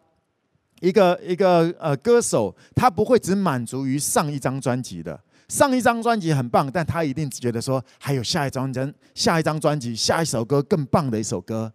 [0.81, 11.71] 一个一个呃歌手，他不会只满足于上一张专辑的，上一张专辑很棒，但他一定觉得说还有下一张专下一张专辑，下一首歌更棒的一首歌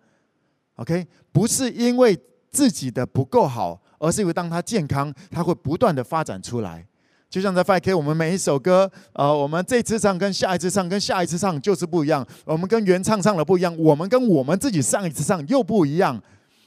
[0.76, 1.06] ，OK？
[1.32, 2.18] 不是因为。
[2.52, 6.86] 自己的不够好，而是因为当他健康，他会不断的发展出来。
[7.30, 12.22] 就像在 5K，我们每一首歌，呃，我们这次唱跟下一次唱跟下一次唱就是不一样。
[12.44, 16.22] 我们跟原唱唱的不一样，我们跟我们自己上一次唱又不一样。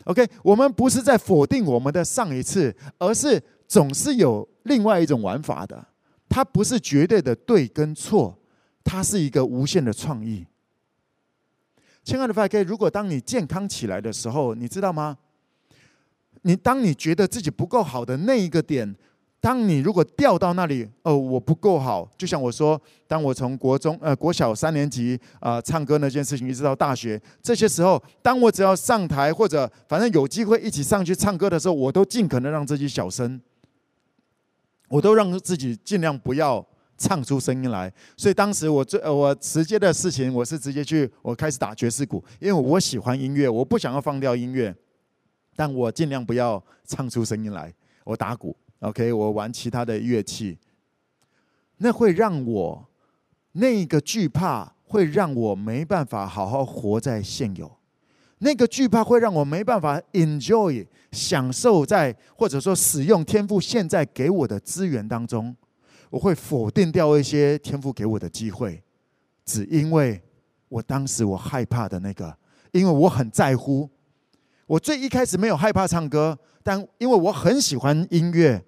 [0.06, 5.86] OK，我们不是在否定我们的上一次，而是总是有另外一种玩法的。
[6.36, 8.38] 它不是绝对的对跟错，
[8.84, 10.46] 它是一个无限的创意。
[12.04, 15.18] 亲爱的 FK，如果当你健康起来的时候，你知道吗？
[16.42, 18.94] 你当你觉得自己不够好的那一个点，
[19.40, 33.40] 当你如果掉到那里，哦，我不够好，就像我说，当我从国中呃国小三年级啊、呃、唱歌那件事情，一直到大学这些时候，当我只要上台或者反正有机会一起上去唱歌的时候，我都尽可能让自己小声，
[34.88, 36.66] 我都让自己尽量不要
[36.98, 37.92] 唱出声音来。
[38.18, 44.76] 所以当时我最我直接的事情，我是直接去我开始打爵士鼓，因为我喜欢音乐，我不想要放掉音乐。
[45.56, 47.74] 但我尽量不要唱出声音来。
[48.04, 50.58] 我打鼓，OK，我玩其他的乐器，
[51.78, 52.86] 那会让我
[53.54, 57.72] 那个惧怕会让我没办法好好活在现有，
[58.40, 65.56] 那个惧怕会让我没办法 enjoy 享受在或者说使用天赋现在给我的资源当中，
[66.10, 68.84] 我会否定掉一些天赋给我的机会，
[69.46, 70.22] 只因为
[70.68, 72.36] 我当时我害怕的那个，
[72.72, 73.90] 因为我很在乎。
[74.68, 78.64] 我最一开始没有害怕唱歌，但因为我很喜欢音乐，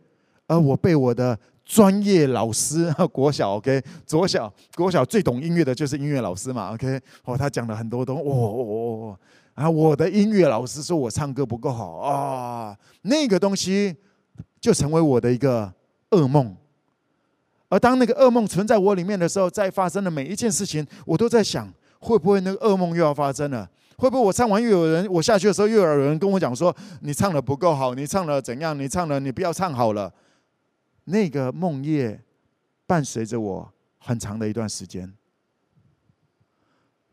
[0.48, 8.76] 而我被我的专业老师， 国小 OK，左小国小最懂音乐的就是音乐老师嘛 OK，哦，他讲了很多东西，哦哦哦
[9.10, 9.20] 哦，
[9.58, 13.98] 啊，我的音乐老师说我唱歌不够好啊，那个东西
[14.62, 15.74] 就成为我的一个
[16.12, 16.56] 噩梦。
[17.68, 21.68] 而当那个噩梦存在我里面的时候，在发生的每一件事情，我都在想，
[22.00, 23.68] 会不会那个噩梦又要发生了？
[23.98, 28.78] 会不会我唱完又有人，我下去的时候又有人跟我讲说，你唱的不够好，你唱的怎样？
[28.78, 30.14] 你唱的你不要唱好了。
[31.06, 32.24] 那个梦夜
[32.86, 35.12] 伴随着我很长的一段时间。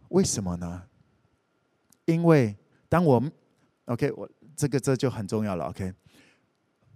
[0.09, 0.83] 为什么呢？
[2.07, 2.57] 因为
[2.89, 3.23] 当我
[3.87, 5.67] OK，我这个这就很重要了。
[5.67, 5.93] OK，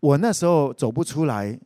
[0.00, 1.58] 我那时候走不出来，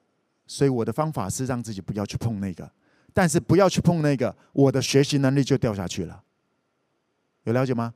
[0.46, 2.70] 所以我的方法是让自己不要去碰那个。
[3.12, 6.22] 但是不要去碰那个，我的学习能力就掉下去了。
[7.44, 7.92] 有了解吗？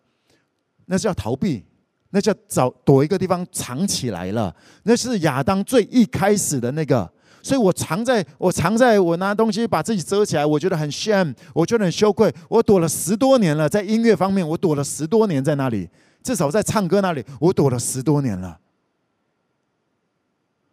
[0.85, 1.65] 那叫逃避，
[2.11, 4.55] 那叫找躲一个地方藏起来了。
[4.83, 7.16] 那是亚当最一开始的那个。
[7.47, 12.35] 所以我藏在我藏在我拿东西把自己遮起来，我觉得很 shame，我觉得很羞愧。
[12.49, 15.89] 我躲了十多年了，在音乐方面，我躲了十多年在那里，
[16.25, 18.59] 至少在唱歌那里，我躲了十多年了。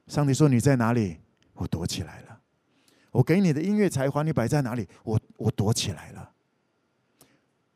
[0.08, 1.18] 上帝说你在哪里？
[1.54, 2.40] 我躲起来了。
[3.12, 4.88] 我给你的音乐才华，你摆在哪里？
[5.04, 6.32] 我我躲起来了。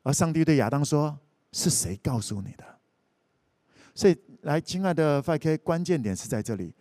[0.02, 1.16] 而上帝对亚当说
[1.54, 2.64] ：“是谁告诉你的？”
[3.94, 6.74] 所以，来，亲爱的 FK，关键点是在这里。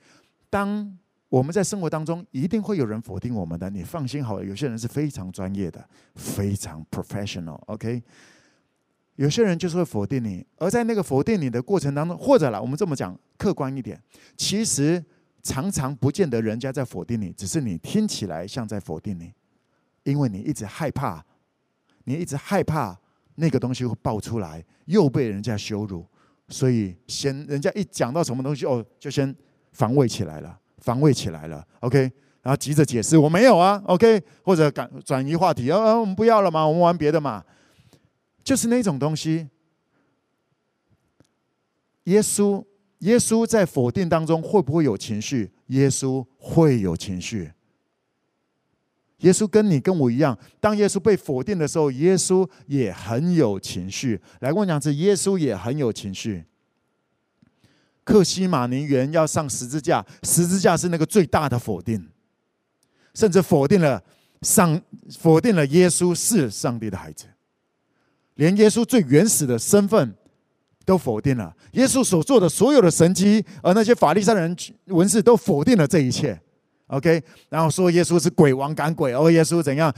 [0.49, 0.97] 当
[1.30, 4.46] 我们在生活当中一定会有人否定我们的，你放心好了。
[4.46, 8.02] 有些人是非常专业的，非常 professional，OK？
[9.16, 14.02] 有些人就是会否定你，而在那个否定你的过程当中，或者啦，我们这么讲，客观一点，
[14.38, 15.04] 其实
[15.42, 19.34] 常常不见得人家在否定你，只是你听起来像在否定你，
[20.04, 21.26] 因为你一直害怕，
[22.06, 22.98] 你一直害怕
[23.36, 26.06] 那个东西会爆出来，又被人家羞辱，
[26.48, 29.36] 所以先人家一讲到什么东西，哦，就先
[29.72, 30.58] 防卫起来了。
[30.78, 32.00] 防卫起来了，OK，
[32.42, 37.44] 然后急着解释我没有啊，OK，或者转转移话题，啊，我们不要了嘛，我们玩别的嘛，
[38.44, 39.48] 就是那种东西。
[42.06, 42.64] 耶稣，
[43.00, 45.52] 耶稣在否定当中会不会有情绪？
[45.68, 47.52] 耶稣会有情绪。
[49.22, 54.22] 耶稣跟你跟我一样，当耶稣被否定的时候，耶稣也很有情绪。
[54.40, 56.46] 来跟我讲，这耶稣也很有情绪。
[58.08, 62.08] 克西马尼园要上十字架，十字架是那个最大的否定，
[63.14, 64.01] 甚至否定了
[64.43, 64.82] 上，
[65.20, 67.26] 否定了耶稣是上帝的孩子，
[68.36, 70.16] 连耶稣最原始的身份
[70.86, 71.53] 都否定了。
[71.74, 74.55] 耶稣所做的所有的神迹，而那些法利赛人
[74.86, 76.39] 文士都否定了这一切。
[76.88, 79.93] OK，然后说耶稣是鬼王赶鬼，哦，耶稣怎样？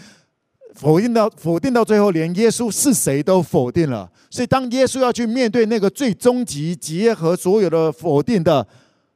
[0.73, 4.11] 否定到否定到最后，连耶稣是谁都否定了。
[4.29, 8.65] 所以，当耶稣要去面对那个最终极结合所有的否定的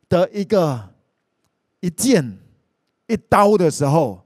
[0.10, 0.90] 的一个
[1.80, 2.38] 一剑
[3.08, 4.26] 一刀的时候，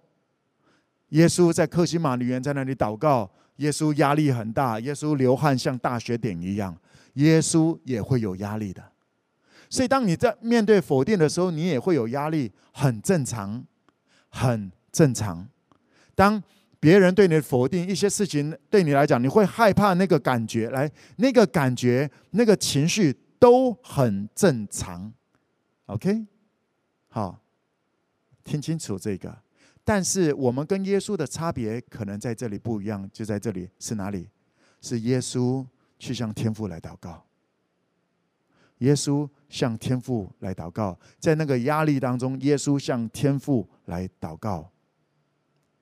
[1.10, 3.30] 耶稣在克西马尼园在那里祷告。
[3.58, 6.78] 耶稣压力很大，耶稣流汗像大雪点一样。
[7.14, 8.84] 耶稣也会有压力的。
[9.68, 13.66] 所以，当你在面对否定的时候，你也会有压力，很正常，
[14.30, 15.48] 很正常。
[16.14, 16.42] 当
[16.80, 25.12] 别人对你的否定，一些事情对你来讲，你会害怕那个感觉，来，那个感觉、那个情绪都很正常
[25.88, 26.26] ，OK？
[27.08, 27.40] 好，
[28.44, 29.36] 听清楚这个。
[29.84, 34.30] 但是我们跟耶稣的差别可能在这里不一样，就在这里是哪里？
[34.82, 35.66] 是耶稣
[35.98, 37.26] 去向天父来祷告，
[38.80, 44.72] 耶稣向天父来祷告，在那个压力当中，耶稣向天父来祷告。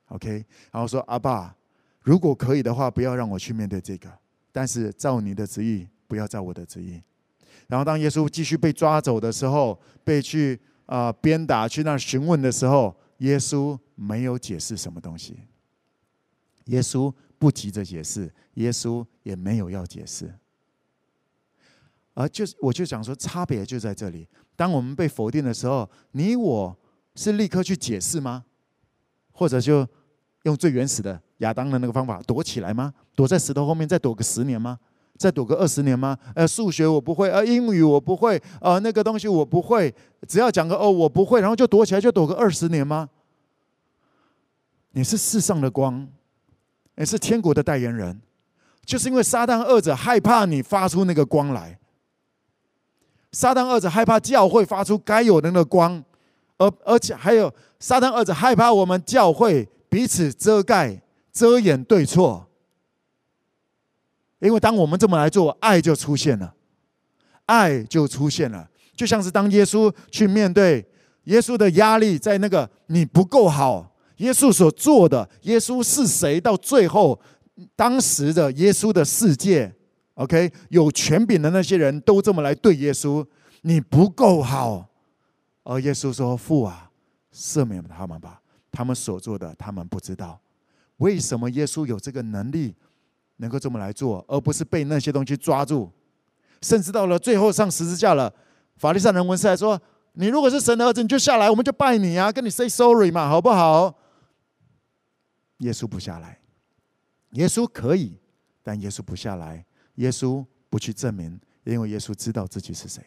[0.08, 1.54] OK，然后说阿爸，
[2.02, 4.08] 如果可以的话，不要让我去面对这个，
[4.52, 7.02] 但是照你的旨意，不要照我的旨意。
[7.66, 15.40] 然后当耶稣继续被抓走的时候，被去啊、鞭打，去那询问的时候，耶稣没有解释什么东西。
[16.66, 20.32] 耶稣不急着解释，耶稣也没有要解释。
[22.14, 24.28] 而就是我就想说，差别就在这里。
[24.54, 26.78] 当我们被否定的时候，你我
[27.16, 28.44] 是立刻去解释吗？
[29.36, 29.86] 或者就
[30.44, 32.92] 用最原始的亚当的那个方法躲起来吗？
[33.14, 34.78] 躲在石头后面再躲个十年吗？
[35.18, 36.16] 再躲个二十年吗？
[36.34, 39.94] 呃，数学我不会，呃，英语我不会，呃，那个东西我不会，
[40.26, 43.08] 只要讲个哦，我不会，然后就躲起来就躲个二十年吗？
[44.92, 46.08] 你是世上的光，
[46.96, 48.20] 你是天国的代言人，
[48.84, 51.78] 就是因为撒旦二者害怕你发出那个光来，
[53.32, 56.02] 撒旦二者害怕教会发出该有的那光。
[56.58, 61.02] 而而且还有，撒旦儿子害怕我们教会彼此遮盖、
[61.32, 62.48] 遮掩对错，
[64.38, 66.54] 因为当我们这么来做，爱就出现了，
[67.44, 70.86] 爱就出现了，就像是当耶稣去面对
[71.24, 76.40] 耶稣的压力，在那个你不够好，耶稣所做的，耶稣是谁？
[76.40, 77.20] 到最后，
[77.74, 79.70] 当时的耶稣的世界
[80.14, 83.26] ，OK，有权柄的那些人都这么来对耶稣，
[83.60, 84.88] 你不够好。
[85.68, 86.88] 而耶稣说：“父啊，
[87.34, 88.40] 赦免他们吧，
[88.70, 90.40] 他们所做的，他们不知道。
[90.98, 92.72] 为什么耶稣有这个能力，
[93.38, 95.90] 能够这么来做，而不是被那些东西抓住？
[96.62, 98.32] 甚至到了最后上十字架了，
[98.76, 99.80] 法利赛人文士还说
[100.14, 103.92] ：‘你如果是神的儿子，你就下来，我们就拜你啊，跟你 say sorry 嘛，好不好？’
[105.58, 106.38] 耶稣不下来，
[107.30, 108.16] 耶稣可以，
[108.62, 113.02] 但耶稣不下来，耶稣不去证明，因为耶稣知道自己是谁。”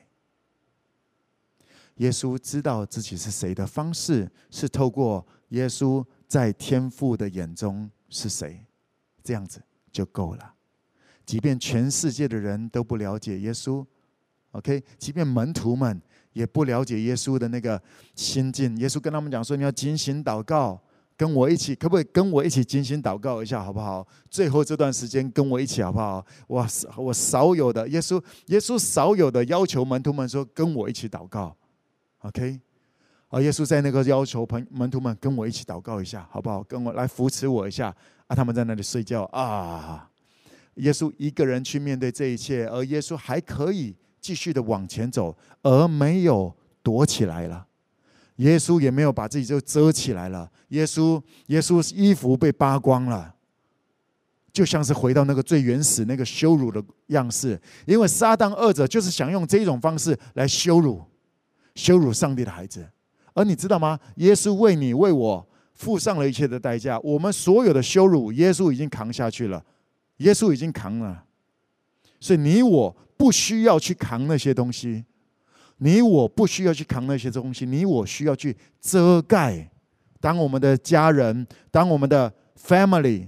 [1.99, 8.65] 耶稣知道自己是谁的方式，是透过耶稣在天父的眼中是谁，
[9.23, 10.53] 这样子就够了。
[11.25, 13.85] 即便全世界的人都不了解耶稣
[14.51, 16.01] ，OK，即便门徒们
[16.33, 17.81] 也不了解耶稣的那个
[18.15, 20.81] 心境，耶稣跟他们讲说：“你要警醒祷告。”
[21.19, 24.07] 跟我一起，可不可以跟我一起精心祷告一下，好不好？
[24.29, 26.25] 最后这段时间跟我一起，好不好？
[26.47, 31.53] 哇，我少有的耶稣，耶稣少有的要求门徒们说，跟我一起祷告
[32.19, 32.59] ，OK？
[33.29, 36.63] 啊，耶稣在那个要求朋门徒们跟我一起祷告一下，好不好？
[36.63, 37.95] 跟我来扶持我一下
[38.25, 38.35] 啊！
[38.35, 40.09] 他们在那里睡觉啊！
[40.75, 47.67] 耶稣一个人去面对这一切，而耶稣还可以继续的往前走，而没有躲起来了。
[48.37, 50.49] 耶稣也没有把自己就遮起来了。
[50.69, 53.35] 耶稣，耶稣衣服被扒光了，
[54.51, 57.61] 就像是回到那个最原始那个羞辱的样式。
[57.85, 61.03] 因为撒旦二者就是想用这种方式来羞辱、
[61.75, 62.87] 羞辱上帝的孩子。
[63.33, 63.99] 而你知道吗？
[64.15, 66.99] 耶稣为你为我付上了一切的代价。
[66.99, 69.63] 我们所有的羞辱，耶稣已经扛下去了。
[70.17, 71.23] 耶稣已经扛了，
[72.19, 75.05] 所以你我不需要去扛那些东西。
[75.77, 79.71] 你我不需要去扛那些东西，你我需要去遮盖。
[80.19, 82.29] 当我们的家人，当我们的
[82.61, 83.25] family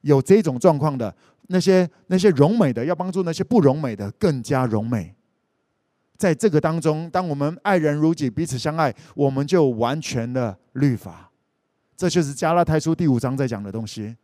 [0.00, 1.14] 有这种状况的，
[1.46, 5.14] 那些那些荣美的，要帮助那些不荣美的更加荣美。
[6.22, 11.32] 在这个当中，当我们爱人如己，彼此相爱，我们就完全的律法。
[11.96, 14.16] 这就是加拉太书第五章在讲的东西。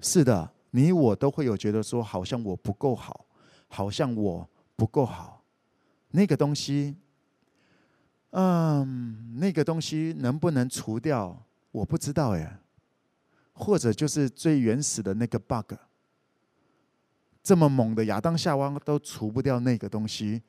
[0.00, 3.26] 是的，你我都会有觉得说，好像我不够好，
[3.68, 4.48] 好像我。
[4.76, 5.42] 不够好，
[6.10, 6.96] 那个东西，
[8.30, 11.44] 嗯，那个东西能不能除掉？
[11.70, 12.58] 我不知道耶。
[13.52, 15.74] 或者就是最原始的那个 bug，
[17.46, 20.42] 这么猛的亚当夏娃都除不掉那个东西，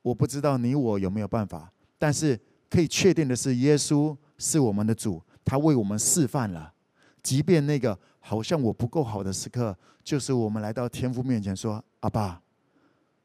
[0.00, 1.72] 我不知道你我有没有办法。
[1.98, 2.40] 但是
[2.70, 6.72] 可以确定的是，耶稣是我们的主，他为我们示范了，
[7.20, 12.40] 即便那个好像我不够好的时刻，就是我们来到天父面前说：“阿爸。”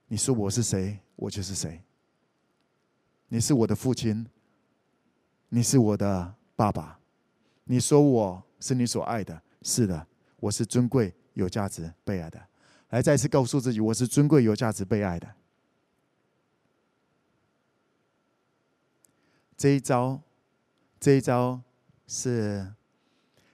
[0.09, 1.79] 你说我是谁，我就是谁。
[3.27, 4.25] 你是我的父亲，
[5.49, 6.99] 你是我的爸爸。
[7.65, 10.07] 你说我是你所爱的，是的，
[10.39, 12.41] 我是尊贵、有价值、被爱的。
[12.91, 15.33] 来，再次告诉自己，我是尊贵、有价值、被爱的。
[19.55, 20.19] 这一招，
[20.99, 21.61] 这一招
[22.05, 22.69] 是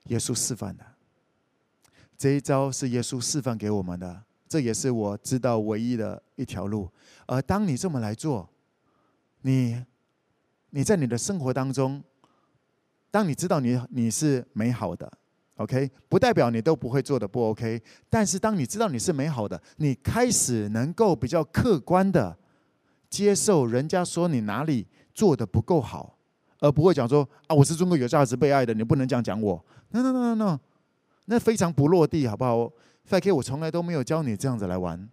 [0.06, 0.84] 耶稣示范的。
[2.18, 4.24] 这一招是耶稣示范给我们的。
[4.50, 6.90] 这也是我知道唯一的一条路。
[7.28, 8.50] 而当你这么来做，
[9.42, 9.86] 你，
[10.72, 12.04] 你在你的生活当中，
[13.12, 15.16] 当你知道你你是美好的
[15.58, 17.82] ，OK，不代表你都不会做的不 OK。
[18.10, 22.36] 但是当你知道你是美好的，你开始能够比较客观的
[23.10, 26.18] 接受人家说你哪里做的不够好，
[26.60, 29.66] 而不会讲说啊，我是尊贵有价值被爱的，你不能这样讲我。
[29.90, 30.60] No no no no no，
[31.26, 32.72] 那非常不落地，好不好
[33.10, 33.32] ？F.K.
[33.32, 35.10] 我从来都没有教你这样子来玩。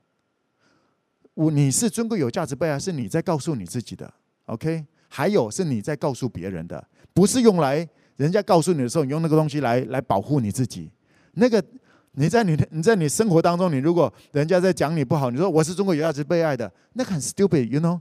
[1.34, 4.12] 我你是尊贵有价值被爱，是你在告诉你自己的。
[4.46, 10.90] OK，还有是你在告诉别人的，不是用来人家告诉你的时候，你用那个东西来来保护你自己。
[11.34, 11.62] 那个
[12.12, 18.00] 你在你你在你生活当中，你如果人家在讲你不好，你说我是中国有价值被爱的，那很 stupid，you know？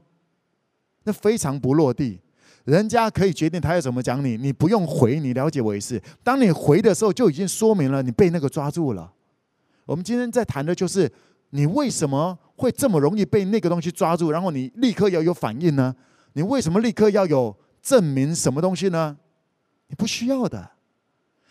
[1.03, 2.19] 那非常不落地。
[2.65, 6.01] 人家可以决定他要怎么讲你，你不用回，你了解我意思。
[6.23, 9.11] 当你回的时候，就已经说明了你被那个抓住了。
[9.85, 11.11] 我们今天在谈的就是，
[11.49, 15.93] 你为什么会这么容易被那个东西抓住，然后你立刻要有反应呢？
[16.33, 19.17] 你为什么立刻要有证明什么东西呢？
[19.93, 20.71] 你不需要的。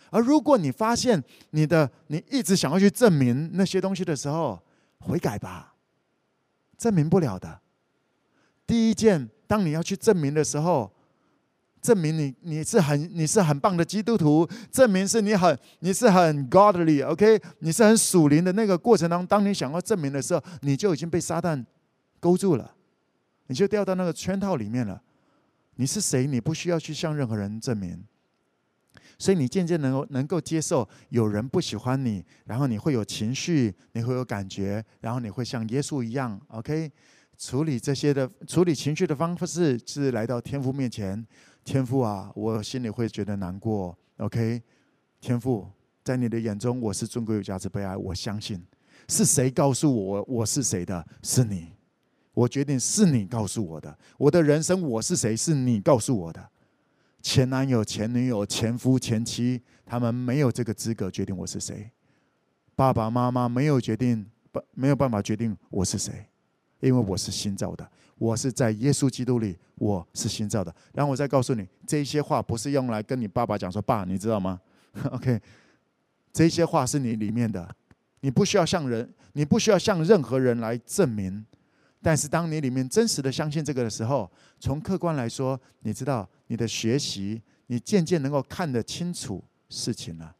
[0.09, 4.61] 而如果你发现你的你一直想要去证明那些东西的时候，
[4.99, 5.75] 悔改吧，
[6.77, 7.61] 证明不了的。
[8.67, 10.91] 第一件，当你要去证明的时候。
[11.81, 21.61] 证明你你是很你是很棒的基督徒，证明是你很你是很 godly，OK，你是很属灵的那个过程当中，当你想要证明的时候，你就已经被撒旦
[22.21, 22.73] 勾住了，
[23.47, 25.01] 你就掉到那个圈套里面了。
[25.75, 26.25] 你是谁？
[26.25, 28.01] 你不需要去向任何人证明，
[29.17, 36.91] 所以你渐渐能够能够接受有人不喜欢你，然后你会有情绪，你会有感觉，然后你会像耶稣一样，OK，
[37.37, 41.25] 处理这些的处理情绪的方式是来到天父面前。
[41.63, 43.97] 天父啊，我心里会觉得难过。
[44.17, 44.61] OK，
[45.21, 45.65] 天父，
[46.03, 47.95] 在你的眼中我是尊贵有价值被爱。
[47.95, 48.61] 我相信
[49.07, 51.05] 是谁告诉我我是谁的？
[51.21, 51.71] 是你。
[52.33, 53.97] 我决定是你告诉我的。
[54.17, 55.37] 我的人生我是谁？
[55.37, 56.49] 是你告诉我的。
[57.23, 61.89] 前男友、前女友、前夫、前妻，他们没有这个资格决定我是谁。
[62.75, 66.25] 爸爸妈妈没有决定，不没有办法决定我是谁。
[66.81, 70.75] 因为我是新造的，我是在耶稣基督里，我是新造的。
[70.93, 74.59] 然后我再告诉你，这些话不是用来跟你爸爸讲说，爸，你知道吗？
[75.11, 75.39] OK，
[76.33, 77.73] 这些话是你里面的，
[78.19, 81.45] 你不需要向人，你不需要向任何人来证明。
[82.03, 84.29] 但是当你里面真实的相信这个的时候，
[84.59, 90.35] 从客观来说，你知道你的学习，你渐渐能够看得清楚事情了。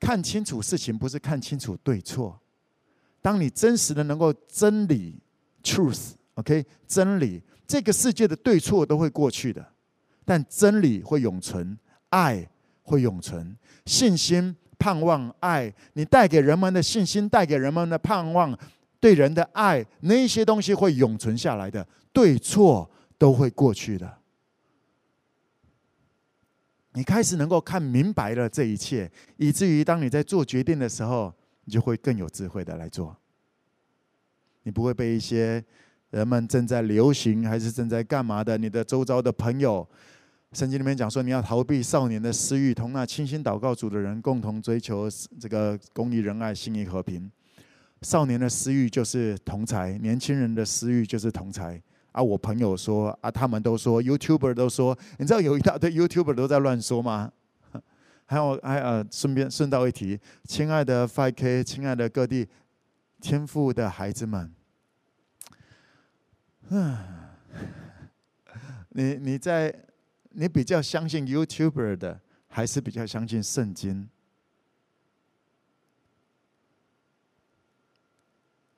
[0.00, 2.40] 看清楚事情不是看清楚对错。
[3.22, 5.20] 当你真实的能够真理
[5.62, 9.64] （truth），OK，真理，这个世界的对错都会过去的，
[10.24, 11.78] 但真理会永存，
[12.10, 12.48] 爱
[12.82, 13.56] 会永存，
[13.86, 18.56] 信心、盼望、爱，你带给人们的信心，带给人们的盼望，
[19.00, 24.18] 对人的爱，那些东西会永存下来的，对错都会过去的。
[26.94, 31.32] 你开始能够看明白了这一切，以至于当你在做决定的时候，
[31.64, 33.16] 你就会更有智慧的来做。
[34.64, 35.64] 你不会被一些
[36.10, 39.88] 人们正在流行还是正在干嘛的，你的周遭的朋友，
[40.52, 47.30] 圣经里面讲说，你要逃避少年的私欲，同那清心祷告主的人共同追求这个公义、仁爱、信义、和平。
[48.02, 51.82] 少年的私欲就是同财，年轻人的私欲就是同财。
[52.12, 57.30] 啊，我朋友说啊，他们都说，YouTuber 都说，你知道有一大堆 YouTuber 都在乱说吗？
[58.24, 62.48] 还有，还呃，顺便顺道一提，亲爱的 5K，亲爱的各地
[63.20, 64.52] 天赋的孩子们，
[66.70, 66.98] 嗯，
[68.90, 69.74] 你你在
[70.30, 74.08] 你比较相信 YouTuber 的，还是比较相信圣经？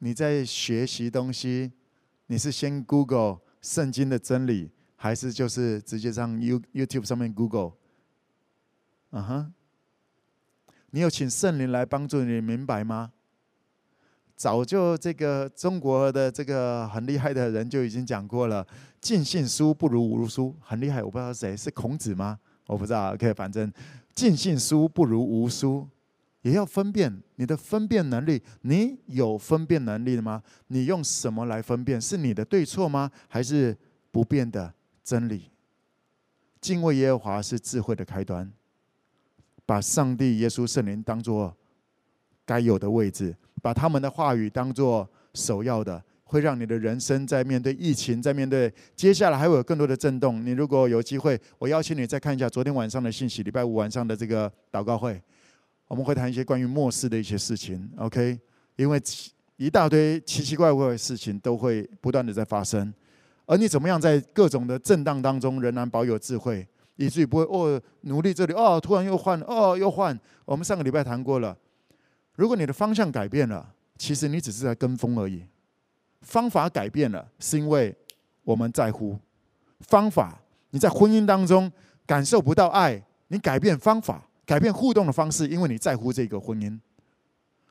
[0.02, 1.72] 你在学习东西？
[2.26, 7.72] 你是先 Google 圣经的真理，还是就是直接上 You YouTube 上面 Google？
[9.10, 9.52] 嗯哼，
[10.90, 13.12] 你有请圣灵来帮助你明白吗？
[14.36, 18.66] 早就这个中国的这个很厉害的人就已经讲过了，
[19.02, 21.02] 尽信书不如无书，很厉害。
[21.02, 22.38] 我不知道谁是孔子吗？
[22.66, 23.12] 我不知道。
[23.12, 23.70] OK，反正
[24.14, 25.86] 尽信书不如无书。
[26.42, 30.42] 也要分辨你的分辨能力，你有分辨能力的吗？
[30.68, 32.00] 你用什么来分辨？
[32.00, 33.10] 是你的对错吗？
[33.28, 33.76] 还是
[34.10, 34.72] 不变的
[35.04, 35.50] 真理？
[36.60, 38.50] 敬畏耶和华是智慧的开端。
[39.66, 41.56] 把上帝、耶稣、圣灵当作
[42.44, 50.44] 该有的位置，把他们的话语当作首要的，会让你的人生在面对疫情，在面对接下来还会有更多的震动。
[50.44, 55.22] 你如果有机会，我邀请你再看一下昨天晚上的信息，礼拜五晚上的这个祷告会。
[55.90, 58.38] 我们会谈一些关于末世的一些事情，OK？
[58.76, 59.02] 因为
[59.56, 62.94] 一大堆奇奇怪怪的事情都会不断的在发生，
[63.44, 66.64] 而你怎么样在各种的震荡当中仍然保有智慧，
[66.94, 70.16] 以至于不会哦努力这里哦突然又换哦又换。
[70.44, 71.58] 我们上个礼拜谈过了，
[72.36, 75.44] 如果你的方向改变了，其实你只是在跟风而已。
[76.20, 77.92] 方法改变了，是因为
[78.44, 79.18] 我们在乎
[79.80, 80.40] 方法。
[80.70, 81.68] 你在婚姻当中
[82.06, 84.24] 感受不到爱，你改变方法。
[84.50, 86.76] 改变互动的方式，因为你在乎这个婚姻；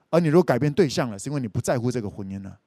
[0.10, 2.58] 而你如果改变对象了，是因为你不在乎这个婚姻了。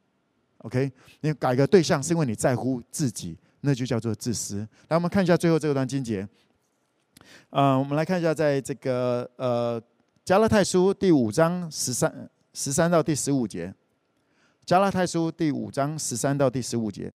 [0.59, 0.93] OK，
[1.23, 4.69] 你改个对象是因为你在乎自己，那就叫做自私。
[4.89, 6.29] 来，我们看一下最后这段经节。
[7.49, 9.83] 呃，我们来看一下，在这个呃
[10.27, 13.75] 加拉太书第五章十三十三到第十五节。
[14.67, 17.11] 加拉太书第五章十三到第十五节。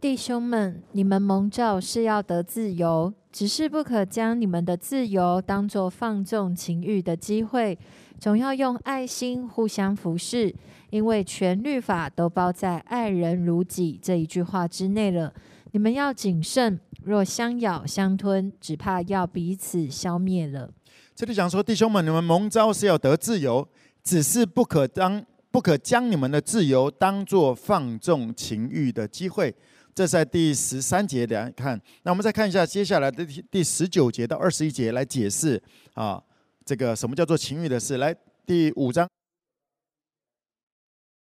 [0.00, 7.78] 弟兄们，你们蒙召是要得自由，只是不可将你们的自由当作放纵情欲的机会，
[8.18, 10.54] 总要用爱心互相服侍，
[10.88, 15.34] 因为全律法都包在“爱人如己”这一句话之内了。
[15.72, 20.70] 你们要谨慎，若相咬相吞，只怕要彼此消灭了。
[21.14, 23.68] 这里讲说，弟兄们，你们蒙召是要得自由，
[24.02, 29.54] 只是不可当不可将你们的自由当作放纵情欲的机会。
[29.94, 35.62] 这在第十三节来看，那我们再看一下接下来的第第十九节到二十一节来解释
[35.94, 36.22] 啊，
[36.64, 37.98] 这个什么叫做情欲的事？
[37.98, 38.16] 来，
[38.46, 39.08] 第五章，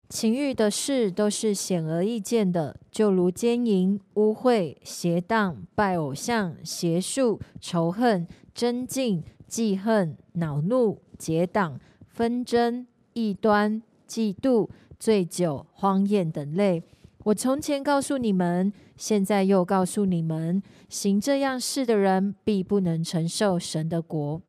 [0.09, 16.83] 情欲的事都是显而易见的，就如奸淫、污秽、邪荡、拜偶像、邪术、仇恨、争竞、记恨、恼怒、结党、纷争、异端、嫉妒、醉酒、荒宴等类。
[17.27, 24.41] 我从前告诉你们，现在又告诉你们，行这样事的人必不能承受神的国。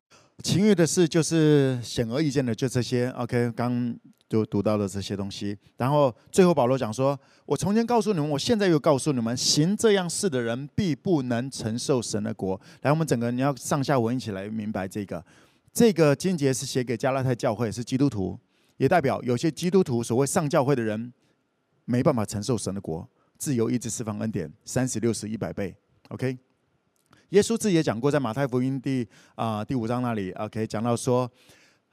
[0.44, 3.08] 情欲的事就是显而易见的，就这些。
[3.16, 3.92] OK，刚
[4.28, 5.58] 就读到了这些东西。
[5.76, 15.24] 然后最后保罗讲说：“我从前告诉你们，我现在又告诉你们，行这样事的人必不能承受神的国。”来，我们整个你要上下文一起来明白这个。
[15.72, 18.38] 这个经节是写给加拉太教会，是基督徒。
[18.76, 21.12] 也代表有些基督徒所谓上教会的人
[21.88, 23.08] 没办法承受神的国。
[23.38, 25.74] 自由意志释放恩典，三十六十一百倍。
[26.08, 26.36] OK，
[27.30, 31.22] 耶稣自己也讲过，在马太福音第啊、第五章那里，OK 讲到说，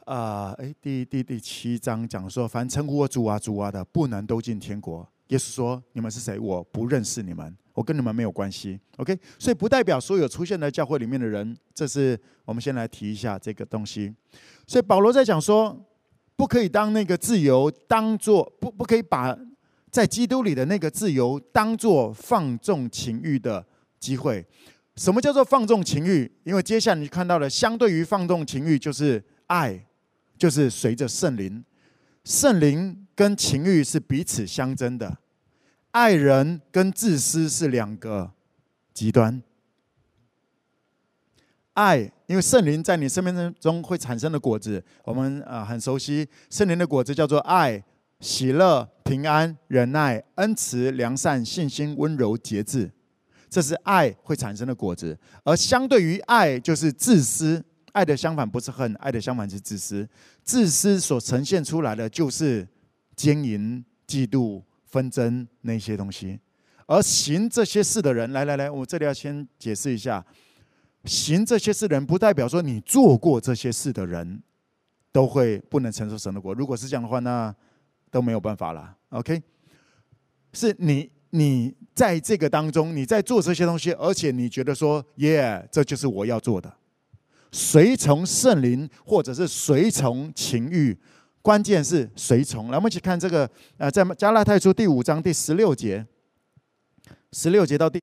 [0.04, 5.08] 啊、呃，诶，第第第七章讲说，凡称呼我主啊主啊的，不能都进天国。
[5.28, 6.38] 耶稣说：你们是谁？
[6.38, 8.78] 我不认识你们，我跟你们没有关系。
[8.98, 14.14] OK，所以不代表所有出现在教会里面的人，这是我们先来提一下这个东西。
[14.68, 15.80] 所以保罗在讲说，
[16.36, 19.38] 不可以当那个自由当做不不可以把。
[19.96, 23.66] 在基督里的那个自由，当做放纵情欲的
[23.98, 24.46] 机会。
[24.98, 26.30] 什么叫做放纵情欲？
[26.43, 29.88] 因为接下来你看到的，相对于放纵情欲，就是爱，
[30.38, 31.64] 就是随着圣灵。
[32.26, 35.18] 圣灵跟情欲是彼此相争的，
[35.91, 38.30] 爱人跟自私是两个
[38.93, 39.41] 极端。
[41.72, 47.82] 爱，因为圣灵在你生命中会产生的果子，我们啊很熟悉，圣灵的果子叫做爱。
[48.22, 52.91] 喜乐、平安、忍耐、恩慈、良善、信心、温柔、节制，
[53.47, 55.18] 这是爱会产生的果子。
[55.43, 57.64] 而相对于爱，就是自私。
[57.93, 60.06] 爱的相反不是恨，爱的相反是自私。
[60.43, 62.68] 自私所呈现出来的就是
[63.16, 66.39] 奸淫、嫉妒、纷争那些东西。
[66.88, 70.26] 而行这些事的人，来来来，我这里要先解释一下：
[71.06, 74.41] 行这些事的人，不代表说你做过这些事的人
[75.12, 76.56] 都会不能承受神的国。
[76.56, 77.56] 如果是这样的话，那
[78.16, 79.43] 都没有办法了，OK？
[80.53, 86.74] 是你你在这个当中，你在做这些东西，而且你觉得说，耶，这就是我要做的，
[87.51, 90.97] 随从圣灵或者是随从情欲，
[91.41, 92.72] 关键是随从。
[92.72, 96.07] 来，我们一起看这个，呃，在加拉太书第五章第十六节，
[97.34, 97.99] 十六节到第。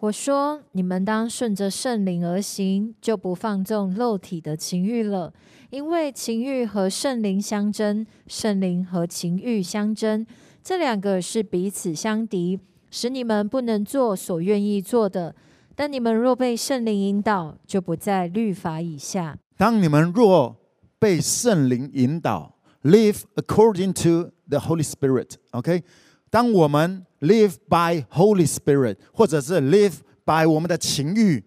[0.00, 5.30] 我说：你们当顺着圣灵而行，就不放纵肉体的情欲了。
[5.68, 10.26] 因为情欲和圣灵相争，圣灵和情欲相争，
[10.64, 12.58] 这两个是彼此相敌，
[12.90, 15.34] 使你们不能做所愿意做的。
[15.74, 19.38] 但你们若被圣灵引导，就不在律法以下。
[19.58, 20.56] 当你们若
[20.98, 25.32] 被圣灵引导，live according to the Holy Spirit。
[25.50, 25.82] OK。
[26.30, 31.42] 当我们 live by Holy Spirit，或者是 live by 我们的情欲，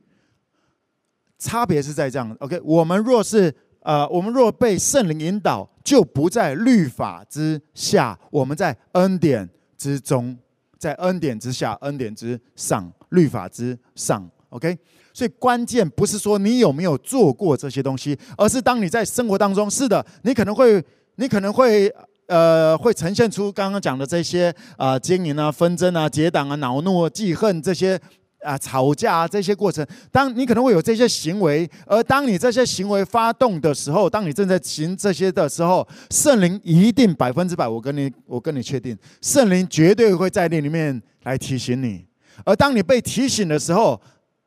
[1.39, 2.35] 差别是在这样。
[2.41, 10.37] OK，我们若是呃，我们若被圣灵引导，就不在律法之下，我们在恩典之中，
[10.77, 14.29] 在恩典之下，恩典之上，律法之上。
[14.49, 14.77] OK，
[15.13, 20.83] 所以关键不是说你有没有做过这些东西，而是当你在生活当中，是的，你可能会，
[21.15, 21.89] 你可能会。
[22.27, 27.99] 呃，会呈现出刚刚讲的这些啊，经营啊、纷争啊、结党啊、恼怒、啊记恨这些
[28.41, 29.85] 啊、吵架啊这些过程。
[30.11, 42.05] 当你可能会有这些行为，而当你这些行为发动的时候，当你正在行这些的时候，圣灵一定百分之百，我跟你，我跟你确定，圣灵绝对会在那里面来提醒你。
[42.45, 44.01] 而当你被提醒的时候，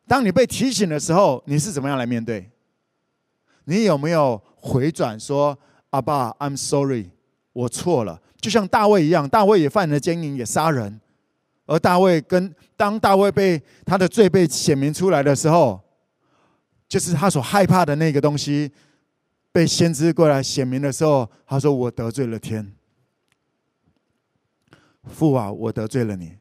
[0.07, 2.51] 当你被提醒的时候，你是怎么样来面对？
[3.65, 5.59] 你有没有回转说
[5.91, 7.11] ：“阿爸，I'm sorry。”
[7.57, 11.01] 我错了，就像大卫一样，大卫也犯了奸淫，也杀人。
[11.65, 15.81] 而大卫跟当大卫被他的罪被显明出来的时候，
[16.87, 18.71] 就是他所害怕的那个东西
[19.51, 22.75] 被先知过来显明的时候，他说：“我得罪了天，
[25.05, 26.37] 父啊，我得罪了你，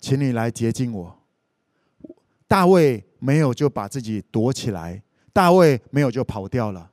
[0.00, 1.18] 请你来洁净我。”
[2.48, 5.02] 大卫没有就把自己躲起来，
[5.34, 6.91] 大卫没有就跑掉了。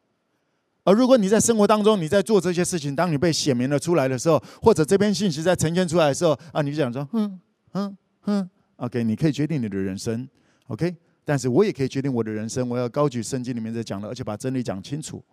[0.86, 7.40] 而如果你在生活当中，你在做这些事情，当你被显明了出来的时候，或者这篇信息在呈现出来的时候，啊，你就想说，哼，
[7.74, 10.28] 哼，哼，OK，你可以决定你的人生
[10.68, 12.68] ，OK，但是我也可以决定我的人生。
[12.70, 15.24] 我要高举圣经里面在讲的，而且把真理讲清楚。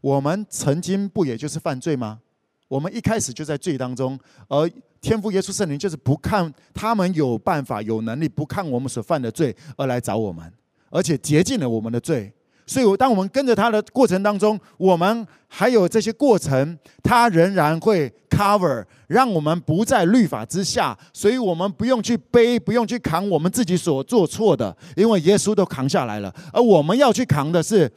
[0.00, 2.20] 我们曾经不也就是犯罪吗？
[2.68, 10.52] 我们一开始就在罪当中，而天父耶稣圣灵就是不看他们有办法、有能力，不看我们所犯的罪而来找我们，
[10.90, 12.32] 而且洁净了我们的罪。
[12.64, 20.96] 所以，当我们跟着他的过程当中，我们还有这些过程，他仍然会 cover，让我们不在律法之下。
[21.12, 26.32] 所以我们不用去背，不用去扛我们自己所做错的，因为耶稣都扛下来了。
[26.52, 27.90] 而我们要去扛的是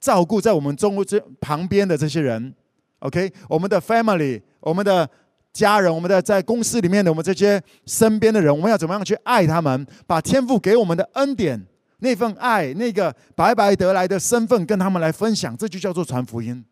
[0.00, 2.54] 照顾在我们中这旁边的这些人
[3.00, 5.06] ，OK，我们的 family，我们的
[5.52, 9.86] 家人，我们的在公司里面的我们这些身边的人，我们要怎么样去爱他们？
[10.06, 11.66] 把天父给我们的恩典。
[12.02, 16.64] 那份爱，那个白白得来的身份，跟他们来分享，这就叫做传福音。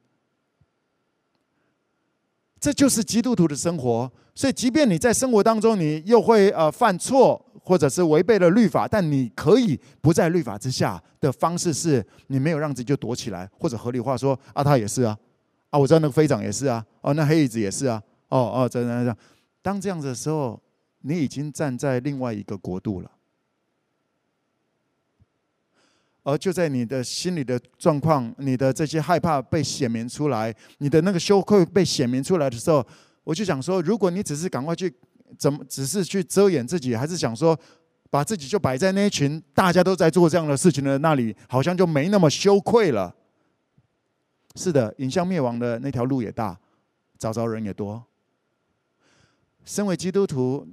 [2.58, 4.10] 这就是基督徒的生活。
[4.34, 15.16] 所以，即便你在生活当中，你又会呃犯错，或者是违背了律法，但你可以不在律法之下的方式是，你没有让自己就躲起来，或者合理化说啊，他也是啊，
[15.70, 19.16] 啊，我知道那个飞长也是啊，哦，那黑椅子也是啊，哦哦，这样这样。
[19.62, 20.60] 当这样子的时候，
[21.02, 23.10] 你已经站在另外一个国度了，
[26.22, 32.86] 而就在你的心里的状况，你的这些害怕被显明出来，你的那个羞愧被显明出来的时候，
[33.24, 34.92] 我就想说，如果你只是赶快去。
[35.38, 37.56] 怎么只是去遮掩自己，还是想说
[38.10, 43.14] 把自己就摆在那一群大家都在做这样的事情的那里，好像就没那么羞愧了？
[44.56, 46.58] 是的，影像灭亡的那条路也大，
[47.16, 48.02] 找着人也多。
[49.64, 50.66] 身为基督徒，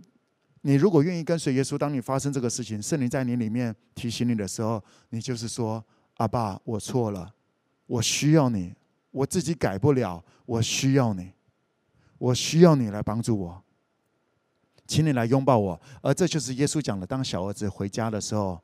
[0.61, 5.83] 你如果愿意跟随耶稣，当你发生这个事情，圣灵在你里面提醒你的时候，你就是说
[6.17, 7.33] ：“阿爸，我错了，
[7.85, 8.73] 我需要你，
[9.11, 11.31] 我自己改不了，我需要你，
[12.17, 13.63] 我需要你来帮助我。”
[14.87, 18.61] 请你来拥抱我，而这就是耶稣讲的：当小儿子回家的时候，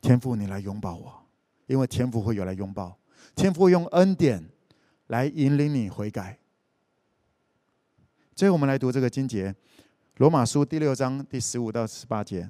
[0.00, 1.22] 天父，你来拥抱我，
[1.66, 2.98] 因为天父会有来拥抱，
[3.36, 4.44] 天父用恩典
[5.06, 6.38] 来引领你悔改。
[8.34, 9.52] 最后，我们来读这个经节，
[10.20, 12.42] 《罗马书》第六章第十五到十八节，《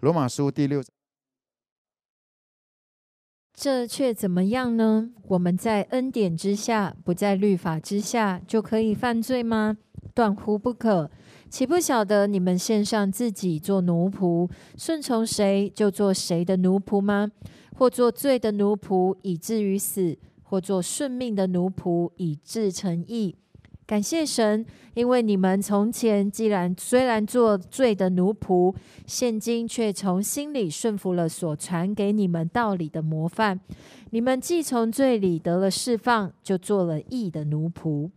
[0.00, 0.90] 罗马书》第六章。
[3.52, 5.10] 这却怎么样呢？
[5.24, 9.76] 我们在恩典之下，不在律法之下，就可以犯罪吗？
[10.14, 11.10] 断乎不可。
[11.50, 17.30] 岂不晓得你们献上自己做奴仆，顺从谁就做谁的奴仆吗？
[17.76, 23.36] 或做罪的奴仆，以至于死；或做顺命的奴仆，以致成义。
[23.90, 24.64] 感谢神，
[24.94, 28.72] 因为你们从前既然虽然做罪的奴仆，
[29.04, 33.58] 现今却从心里顺服了所传给你们道理的模范。
[34.10, 38.08] 你们既从罪里得了释放，就做了义的奴仆。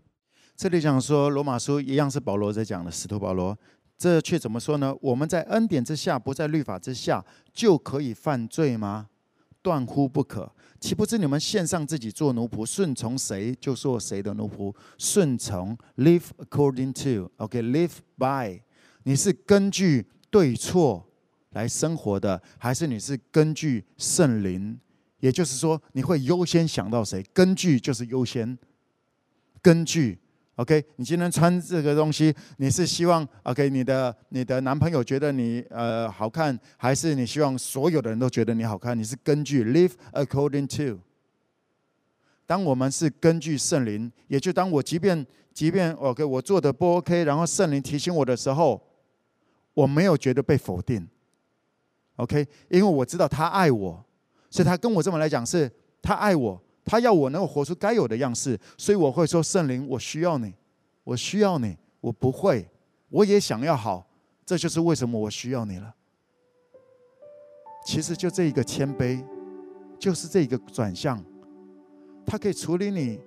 [0.55, 3.57] 这里讲说，罗马书一样是保罗在讲的，使徒保罗，
[3.97, 4.95] 这却怎么说呢？
[5.01, 9.07] 我们在恩典之下，不在律法之下，就可以犯罪吗？
[9.63, 10.51] 断乎不可！
[10.84, 14.76] 岂不知你们献上自己做奴仆，顺从谁就做谁的奴仆。
[14.98, 18.62] 顺从，live according to，OK，live by。
[19.04, 21.08] 你是根据对错
[21.52, 24.78] 来生活的，还是你是根据圣灵？
[25.22, 27.24] 也就是说，你会优先想到谁？
[27.32, 28.58] 根据就是优先，
[29.62, 30.20] 根据。
[30.58, 38.95] OK，你今天穿这个东西，你是希望 OK 你的你的男朋友觉得你呃好看，还是你希望所有的人都觉得你好看？
[38.95, 40.99] 你是根据 live according to。
[42.45, 48.80] 当我们是根据圣灵，也就当我即便即便 OK 我做的不 OK，然后圣灵提醒我的时候，
[49.74, 51.08] 我没有觉得被否定。
[52.18, 54.06] OK，因为我知道他爱我，
[54.51, 56.62] 所以他跟我这么来讲是他爱我。
[56.86, 60.54] 他要我能够活出该有的样式，所以我会说：“圣灵，我需要你，
[61.04, 62.68] 我需要你，我不会，
[63.10, 64.06] 我也想要好，
[64.46, 65.94] 这就是为什么我需要你了。”
[67.86, 69.24] 其实就这一个谦卑，
[70.00, 71.24] 就是这一个转向，
[72.26, 73.20] 它可以处理你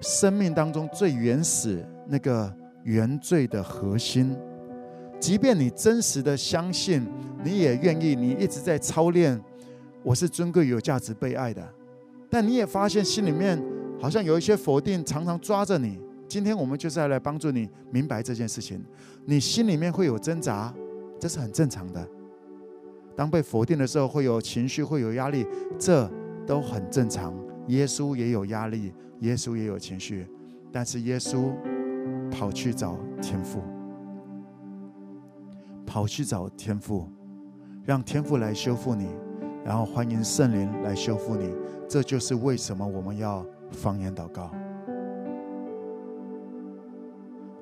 [0.00, 2.54] 生命当中最原始那个
[2.84, 4.36] 原罪的核心。
[5.18, 7.04] 即便你真实的相信，
[7.42, 9.40] 你也愿意，你一直在操练，
[10.02, 11.66] 我是尊贵、有价值、被爱的。
[12.36, 13.58] 但你也发现心里面
[13.98, 15.98] 好像有一些否定，常常抓着你。
[16.28, 18.78] 今天我们就是要来帮助你明白这件事情。
[19.24, 20.70] 你心里面会有挣扎，
[21.18, 22.06] 这是很正常的。
[23.16, 25.46] 当被否定的时候，会有情绪，会有压力，
[25.78, 26.06] 这
[26.46, 27.32] 都很正常。
[27.68, 30.26] 耶稣也有压力，耶稣也有情绪，
[30.70, 31.50] 但是耶稣
[32.30, 33.62] 跑去找天父，
[35.86, 37.08] 跑去找天父，
[37.82, 39.08] 让天父来修复你。
[39.66, 41.52] 然后欢迎圣灵来修复你，
[41.88, 44.48] 这就是为什么我们要方言祷告。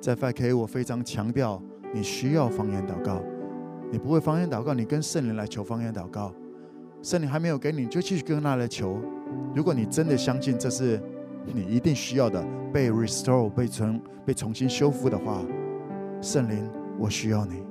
[0.03, 1.63] 在 FK，我非常强调，
[1.95, 3.23] 你需要方言祷告。
[3.91, 6.31] 你不会方言祷告，你跟圣灵来求方言祷告。
[7.01, 8.99] 圣灵还没有给你，就继续跟他来求。
[9.55, 11.01] 如果你真的相信这是
[11.55, 15.41] 你一定需要的，被 restore、被重、被重新修复的话，
[16.21, 17.64] 圣灵，我需要你。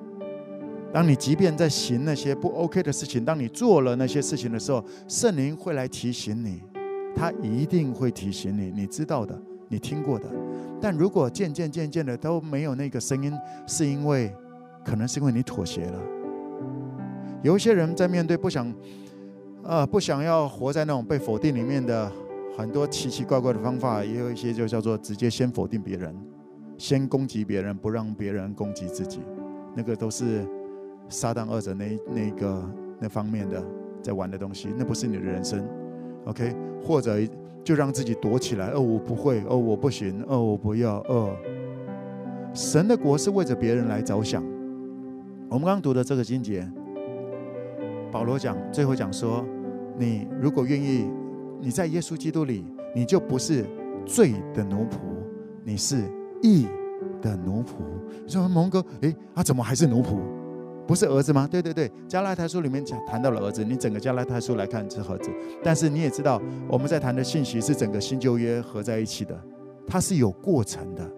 [0.94, 6.62] 当你即便在行那些不 OK 的事情，当你做了那些事情的时候，圣灵会来提醒你，
[7.16, 9.36] 他一定会提醒你，你知道的，
[9.70, 10.28] 你听过的。
[10.80, 13.34] 但如果渐渐渐渐的都没有那个声音，
[13.66, 14.32] 是因为
[14.86, 16.00] 可能是因为你妥协了。
[17.42, 18.72] 有一些人在面对不想，
[19.64, 22.12] 呃，不想要活在那种被否定里面的
[22.56, 26.16] 很多奇奇怪怪的方法，也有一些就叫做直接先否定别人，
[26.78, 29.22] 先攻击别人，不让别人攻击自己，
[29.76, 30.48] 那个都是。
[31.14, 32.64] 撒旦二者那那个
[33.00, 33.64] 那方面的
[34.02, 35.64] 在玩的东西，那不是你的人生
[36.26, 36.56] ，OK？
[36.84, 37.20] 或者
[37.64, 41.38] 就让自己躲起来，哦，我不会，哦，我不行，哦，我不要，哦。
[42.54, 44.44] 神的国是为着别人来着想。
[45.50, 46.68] 我们刚读的这个经节，
[48.12, 49.46] 保罗讲，最后讲说，
[49.98, 51.08] 你如果愿意，
[51.62, 53.64] 你在耶稣基督里，你就不是
[54.04, 54.98] 罪的奴仆，
[55.64, 56.04] 你是
[56.42, 56.68] 义
[57.22, 57.76] 的奴仆。
[58.26, 60.18] 你说蒙哥，诶，他、啊、怎么还是奴仆？
[60.88, 61.48] 不是儿子吗？
[61.50, 65.30] 对对对，加拉太书里面讲谈到了儿子，你整个加拉太书来看是儿子。
[65.64, 69.40] 但是你也知道，我们在谈的信息是整个新旧约合在一起的，
[69.88, 71.10] 它是有过程的，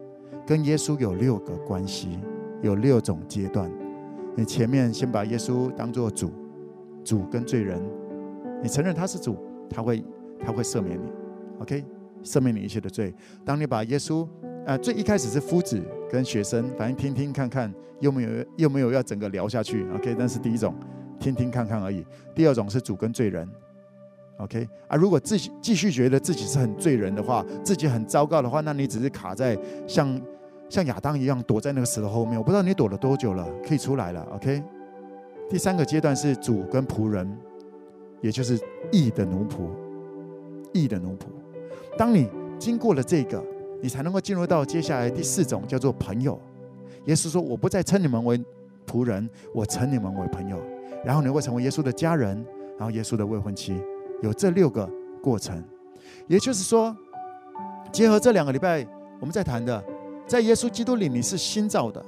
[0.46, 2.20] 跟耶稣有六个关系，
[2.62, 3.72] 有六种阶段。
[4.36, 6.32] 你前面先把耶稣当做主，
[7.04, 7.82] 主跟罪人，
[8.62, 9.38] 你承认他是主，
[9.70, 10.04] 他会
[10.40, 11.08] 他会赦免你
[11.60, 11.84] ，OK，
[12.24, 13.14] 赦免你一切的罪。
[13.44, 14.28] 当你把耶稣。
[14.68, 15.80] 呃，最一开始是夫子
[16.10, 20.16] 跟学生，反正听听看看，又没有又没有要整个聊下去，OK？
[20.18, 20.74] 但是第一种，
[21.20, 22.06] 听听看看而已。
[22.34, 23.50] 第二种是主跟罪人
[24.38, 24.68] ，OK？
[24.88, 30.22] 啊，如果自己继续觉得自己是很罪人的话，自己很糟糕的话，那你只是卡在像
[30.70, 32.38] 像亚当一样躲在那个石头后面。
[32.38, 34.64] 我不知道你躲了多久了，可以出来了，OK？
[35.50, 37.38] 第三个阶段是主跟仆人，
[38.22, 38.60] 也就是
[38.92, 39.70] 义的奴仆，
[40.74, 41.26] 义的奴仆。
[41.98, 42.30] 当你
[42.60, 43.44] 经过了这个。
[43.86, 46.42] 你才能够进入到接下来第四种，叫做朋友。
[47.06, 48.36] 耶稣说：“我不再称你们为
[48.88, 50.60] 仆人，我称你们为朋友。”
[51.06, 52.44] 然后你会成为耶稣的家人，
[52.80, 53.80] 然后耶稣的未婚妻。
[54.24, 54.90] 有这六个
[55.22, 55.64] 过程，
[56.26, 56.98] 也就是说，
[57.92, 58.84] 结合这两个礼拜
[59.20, 59.86] 我们在谈的，
[60.26, 62.04] 在耶稣基督里你是新造的，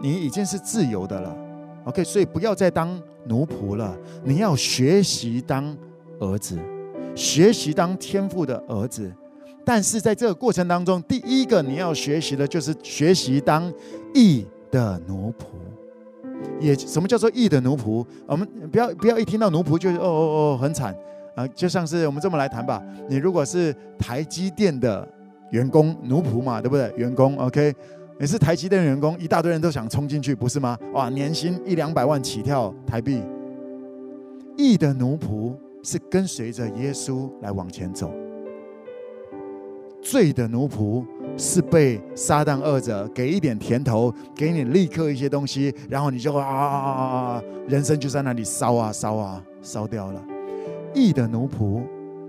[0.00, 1.36] 你已经是自由的了。
[1.84, 5.76] OK，所以不要再当奴仆了，你要学习当
[6.20, 6.58] 儿子，
[7.14, 9.12] 学习当天父的儿子。
[9.72, 13.72] 但是在这个过程当中，第一个你要学习的就是学习当
[14.12, 15.44] 义的奴仆。
[16.58, 18.04] 也什么叫做义的奴仆？
[18.26, 20.92] 我们不要不要一听到奴仆就哦哦哦很惨
[21.36, 21.46] 啊！
[21.54, 22.82] 就像是我们这么来谈吧。
[23.08, 25.08] 你如果是台积电的
[25.52, 26.92] 员工，奴仆嘛，对不对？
[26.96, 27.72] 员工 OK，
[28.18, 30.76] 你是台积电员工，一大堆人都想冲进去，不是吗？
[30.94, 33.22] 哇，年薪一两百万起跳台币。
[34.56, 35.54] 义的奴仆
[35.84, 38.12] 是跟随着耶稣来往前走。
[40.02, 41.04] 罪的奴仆
[41.36, 47.02] 是被撒旦恶者给一点甜头，给你立刻一些东西，然后你就啊啊啊
[47.34, 50.22] 啊，人生就在那里烧啊烧啊烧掉了。
[50.94, 51.82] 义的奴仆，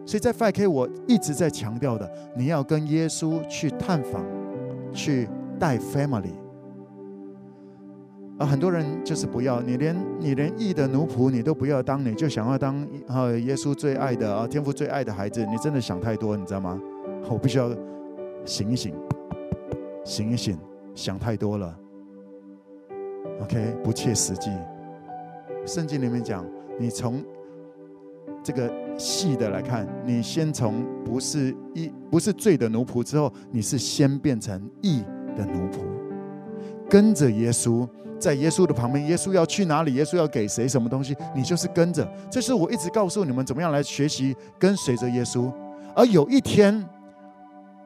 [0.05, 4.23] 所以在 5K 我一直在强调的，你要跟耶稣去探访，
[4.93, 5.27] 去
[5.59, 6.33] 带 family。
[8.37, 16.79] 啊，很多人就是不要你连你连义的奴仆你都不要当，你就想要当呃耶稣最爱的啊天父最爱的孩子，你真的想太多，你知道吗？
[17.29, 17.69] 我必须要
[18.45, 18.93] 醒一醒，
[20.03, 20.57] 醒一醒，
[20.93, 21.77] 想太多了。
[23.41, 24.51] OK，不切实际。
[25.65, 26.45] 圣经里面讲，
[26.79, 27.23] 你从
[28.43, 35.03] 这个细的来看，你先从不是一不是罪的奴仆之后，你是先变成义
[35.37, 35.79] 的奴仆，
[36.89, 37.87] 跟着耶稣，
[38.19, 42.07] 在耶稣的旁边，耶稣要去哪里，耶稣要给谁什么东西，你就是跟着。
[42.29, 45.51] 这是我一直告诉你们怎么样来学习跟随着耶稣，
[45.95, 46.87] 而有一天。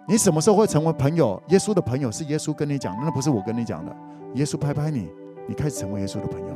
[0.08, 1.42] 你什么时候会成为朋友？
[1.48, 3.92] 耶稣的朋友是耶稣跟你讲，那不是我跟你讲的。
[4.36, 5.10] 耶稣拍拍你，
[5.48, 6.56] 你开始成为耶稣的朋友。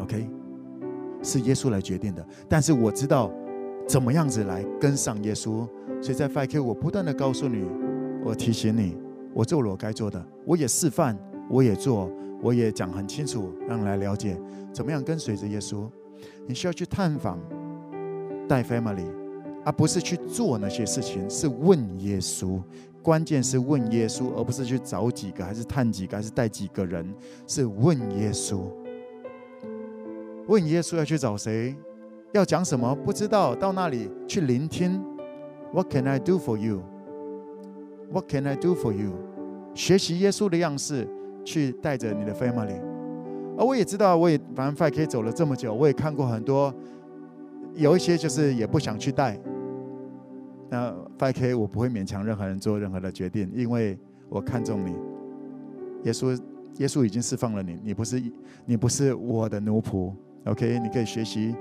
[0.00, 0.28] OK，
[1.22, 2.26] 是耶稣来决定的。
[2.48, 3.30] 但是我知道
[3.86, 5.64] 怎么样子来跟上耶稣，
[6.02, 7.64] 所以在 5K 我不断的告诉你，
[8.24, 8.96] 我提醒你，
[9.32, 11.16] 我做了我该做的，我也示范，
[11.48, 12.10] 我也做，
[12.42, 14.36] 我也讲很清楚，让你来了解
[14.72, 15.88] 怎么样跟随着耶稣。
[16.44, 17.38] 你需要去探访，
[18.48, 19.06] 带 family。
[19.64, 22.60] 而不是去做那些事情，是问耶稣。
[23.02, 27.14] 关键是问耶稣，而不是去找几个，还是探几个，还是带几个人，
[27.46, 28.62] 是问耶稣。
[30.46, 31.74] 问耶稣要去找谁，
[32.32, 32.94] 要讲什么？
[32.94, 35.02] 不知道，到那里去聆听。
[35.72, 36.82] What can I do for you?
[38.10, 39.12] What can I do for you?
[39.74, 41.08] 学习耶稣的样式，
[41.44, 42.80] 去带着你的 family。
[43.58, 46.72] 而我也知道，我也反正 5K 走了这么久，我也看过很多，
[47.74, 49.38] 有一些就是也不想去带。
[50.74, 53.96] 那 5K 我不会勉强任何人做任何的决定，因为
[54.28, 54.96] 我看重你。
[56.02, 56.36] 耶稣，
[56.78, 58.20] 耶稣已经释放了你，你不是
[58.66, 60.12] 你不是我的奴仆。
[60.46, 61.54] OK，你可以学习，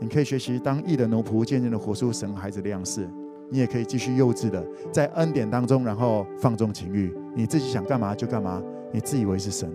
[0.00, 3.08] 你可以学习当义的奴仆，渐渐的活出神孩子的样式。
[3.52, 8.60] 你也可以继续幼稚的在恩典当中，然后放纵情欲，你自己想干嘛就干嘛，
[8.92, 9.72] 你自以为是神，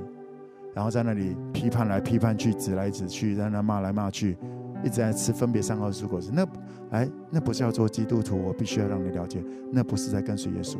[0.73, 4.37] 然后在那里批判来批判去，指来指去，在那骂来骂去。
[4.83, 6.47] 一直在吃分别善恶树果子，那
[6.91, 8.37] 哎，那不是要做基督徒。
[8.43, 10.77] 我必须要让你了解，那不是在跟随耶稣。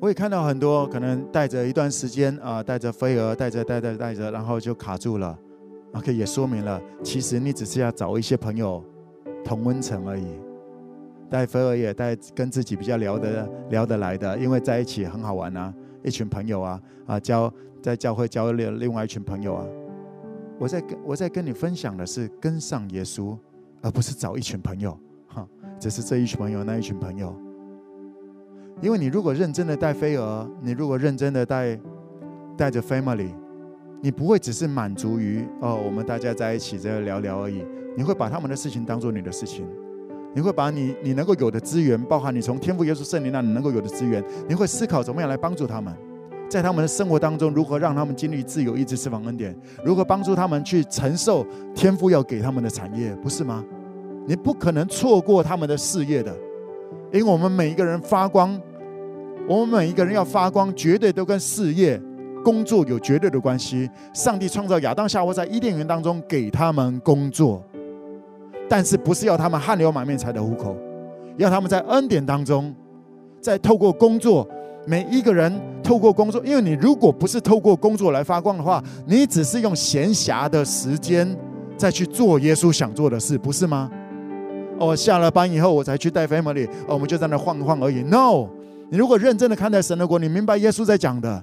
[0.00, 5.38] 我也看到很多可能带着一段时间啊，带着飞蛾，带着带着带着，然后就卡住了。
[5.94, 8.82] OK，也说明了，其实你只是要找一些朋友
[9.44, 10.26] 同温层而已。
[11.30, 15.72] 带飞蛾也带跟自己比较聊得聊得来的，因为在一起很好玩啊，
[16.02, 19.64] 一群朋友啊啊，教在教会交另另外一群朋友啊。
[20.58, 23.36] 我在跟我在跟你分享的是跟上耶稣，
[23.82, 24.98] 而不是找一群朋友。
[25.26, 25.46] 哈，
[25.78, 27.34] 只是这一群朋友那一群朋友。
[28.80, 31.80] 因为你如果认真的带飞蛾，你如果认真的带
[32.56, 33.30] 带着 family，
[34.00, 37.64] 你不会只是满足于哦，我们大家在一起在聊聊而已。
[37.96, 39.64] 你会把他们的事情当做你的事情，
[40.34, 45.96] 你会把你你能够有的资源，包含你从天父耶稣圣灵那里能够有的资源，你会思考怎么样来帮助他们，
[46.48, 53.64] 在他们的生活当中如何让他们经历自由意志释放恩典，如何帮助他们去承受天父要给他们的产业，不是吗？
[54.26, 56.34] 你不可能错过他们的事业的，
[57.12, 58.60] 因为我们每一个人发光，
[59.48, 62.00] 我们每一个人要发光，绝对都跟事业、
[62.42, 63.90] 工作有绝对的关系。
[64.12, 67.62] 上帝创造亚当夏娃在伊甸园当中给他们工作。
[68.66, 70.74] 但是不是要他们汗流满面才得糊口，
[71.36, 72.74] 要他们在恩典当中，
[73.38, 74.48] 在透过工作，
[74.86, 81.36] 每一个人透过工作，因为你如果不是透过工作来发光的话，你只是用闲暇的时间
[81.76, 83.90] 再去做耶稣想做的事，不是吗？
[84.78, 88.02] 哦，下了班以后我才去带 family，哦，我们就在那晃一晃而已。
[88.02, 88.48] No，
[88.90, 91.42] 你如果认真的看待神的国，你明白耶稣在讲的，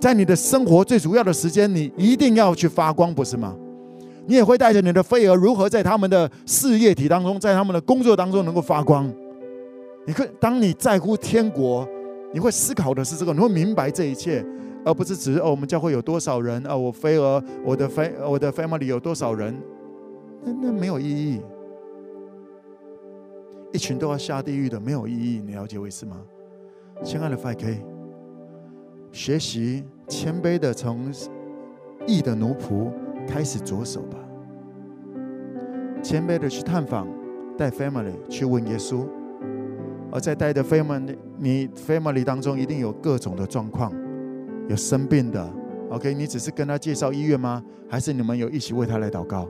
[0.00, 3.54] 在你的生活最主要的时间，你一定要去发光，不是吗？
[4.26, 9.08] 你也会带着你的飞蛾，如何在他们的事业体当中，在他们的工作当中能够发光？
[10.06, 11.86] 你可当你在乎天国，
[12.36, 14.44] 你会思考的是这个，你会明白这一切，
[14.84, 16.76] 而不是只是哦，我们教会有多少人啊？
[16.76, 19.56] 我飞蛾，我的飞，我的 family 有多少人？
[20.44, 21.40] 那那没有意义，
[23.72, 26.14] 一群都要下地狱的没有意义，你了解为什么？
[27.02, 27.78] 亲爱的 5K，
[29.12, 31.10] 学习谦卑的从
[32.06, 32.92] 义的奴仆。
[33.26, 34.18] 开始着手吧，
[36.00, 37.08] 谦卑的去探访，
[37.56, 39.04] 带 family 去问耶稣，
[40.12, 43.92] 而在带着 family，你 family 当中一定有各种的状况，
[44.68, 45.52] 有生病的
[45.90, 47.62] ，OK，你只是跟他介绍医院吗？
[47.88, 49.48] 还是你们有一起为他来祷告？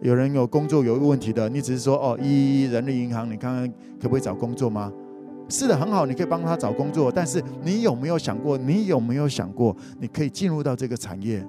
[0.00, 3.68] 有人有工作有问题的，你只是说哦，一人力银行，你看看
[4.00, 4.92] 可不可以找工作吗？
[5.48, 8.56] 是的，很好，你可以帮他找工作，但是你有没有想过？
[8.56, 11.44] 你有没有想过，你可以进入到这个产业？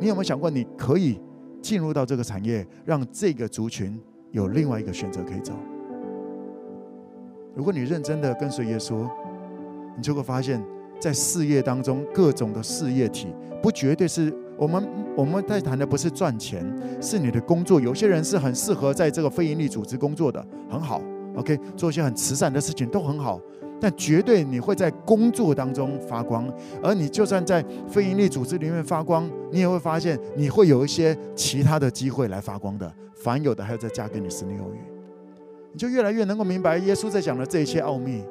[0.00, 1.18] 你有没有想过，你可以
[1.62, 3.98] 进入到这个产业，让这个族群
[4.32, 5.54] 有另外一个选择可以走？
[7.54, 9.08] 如果你认真的跟随耶稣，
[9.96, 10.62] 你就会发现，
[10.98, 13.28] 在事业当中，各种的事业体，
[13.62, 16.64] 不绝对是我们我们在谈的不是赚钱，
[17.00, 17.80] 是你的工作。
[17.80, 21.00] 有些人是很适合在这个非营利组织工作的，很好
[21.36, 23.40] ，OK，做一些很慈善的事情都很好。
[23.80, 26.50] 但绝对你会在工作当中发光，
[26.82, 32.90] 而你就算在非营利组织里面发光，你也会发现你会有一些其他的机会来发光的。
[33.14, 34.78] 凡有的还要再加给你十年有余，
[35.74, 38.22] 你就越来越能够明白耶稣在讲的这一切奥秘，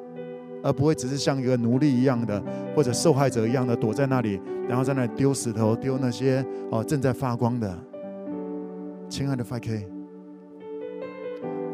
[0.62, 2.42] 而不会只是像一个奴隶一样的，
[2.74, 7.78] 或者受害者一样的躲在那里，然后在那里丢石头、丢那些哦正在发光的。
[9.10, 9.86] 亲爱的 5K，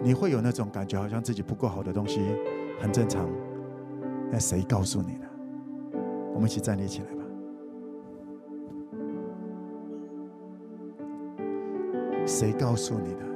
[0.02, 2.20] 你会有那种感觉，好像自己不够好的东西，
[2.80, 3.30] 很正常。
[4.28, 6.00] 那谁告诉你的？
[6.34, 7.22] 我们一起站立起来吧。
[12.26, 13.29] 谁告诉你的？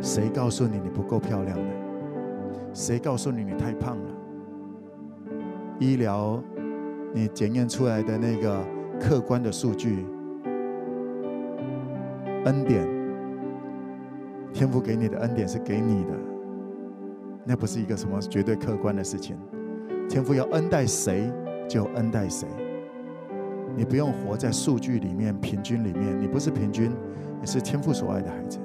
[0.00, 1.64] 谁告诉你你不够漂亮的？
[2.72, 4.10] 谁告诉你你太胖了？
[5.78, 6.42] 医疗，
[7.12, 8.64] 你检验出来的那个
[9.00, 10.06] 客观的数据，
[12.44, 12.86] 恩典，
[14.52, 16.10] 天父给你的恩典是给你的。
[17.44, 19.36] 那不是一个什么绝对客观的事情，
[20.08, 21.32] 天父要恩待谁
[21.68, 22.46] 就恩待谁，
[23.76, 26.90] 你不用活在数据里面、平均里面，你不是平均，
[27.40, 28.58] 你是天父所爱的孩子。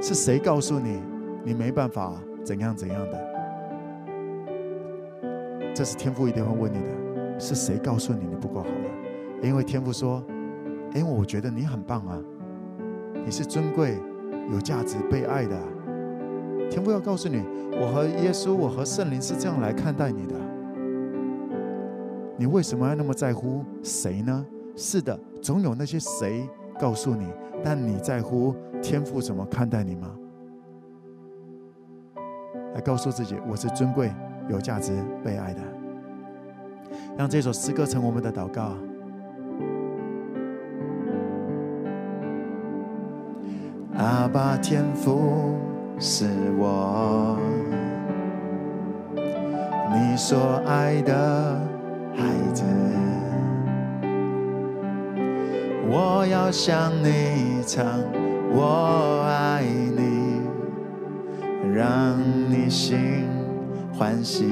[0.00, 1.02] 是谁告诉你
[1.44, 2.14] 你没办法
[2.44, 3.28] 怎样怎样的？
[5.74, 7.40] 这是天父一定会问你的。
[7.40, 8.72] 是谁告诉你你不够好的？
[9.46, 10.20] 因为天父说，
[10.92, 12.18] 因为我觉得你很棒啊，
[13.24, 13.96] 你是尊贵、
[14.50, 15.56] 有价值、被爱的。
[16.68, 17.44] 天父要告诉你，
[17.80, 20.34] 我和耶稣，我和圣灵是这样来看待你的。
[22.36, 24.44] 你为什么要那么在乎谁呢？
[24.74, 26.48] 是的，总有那些谁
[26.80, 27.28] 告诉你，
[27.62, 30.08] 但你在乎天父怎么看待你吗？
[32.74, 34.12] 来告诉自己，我是尊贵、
[34.48, 34.92] 有价值、
[35.24, 35.60] 被爱的。
[37.16, 38.76] 让这首诗歌成我们的祷告。
[43.96, 45.56] 阿爸天父。
[46.00, 46.26] 是
[46.56, 47.36] 我，
[49.16, 51.60] 你所爱的
[52.14, 52.22] 孩
[52.54, 52.62] 子，
[55.90, 57.86] 我要向你唱，
[58.52, 60.42] 我爱你，
[61.74, 62.18] 让
[62.50, 63.26] 你心
[63.92, 64.44] 欢喜。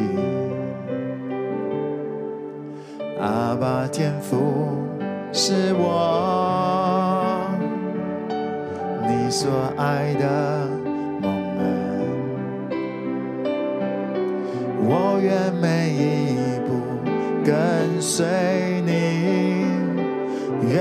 [3.21, 4.79] 阿爸天父
[5.31, 7.45] 是我，
[9.07, 10.67] 你所爱的
[11.21, 11.67] 蒙恩，
[14.89, 16.81] 我愿每一步
[17.45, 18.25] 跟随
[18.87, 18.91] 你，
[20.73, 20.81] 愿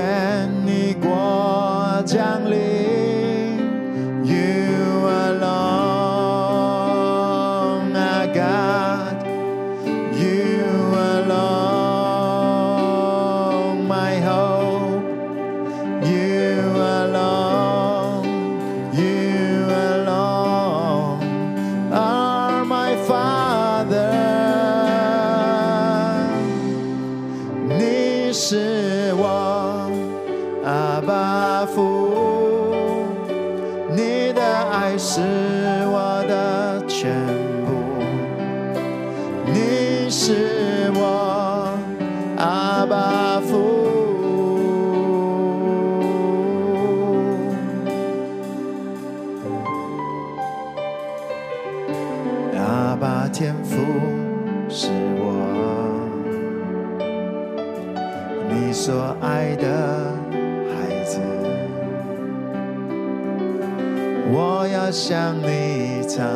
[64.28, 66.26] 我要向你唱，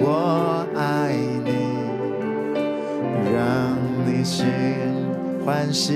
[0.00, 1.12] 我爱
[1.44, 1.52] 你，
[3.32, 4.46] 让你心
[5.46, 5.94] 欢喜。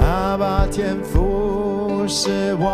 [0.00, 2.66] 阿爸天父是我，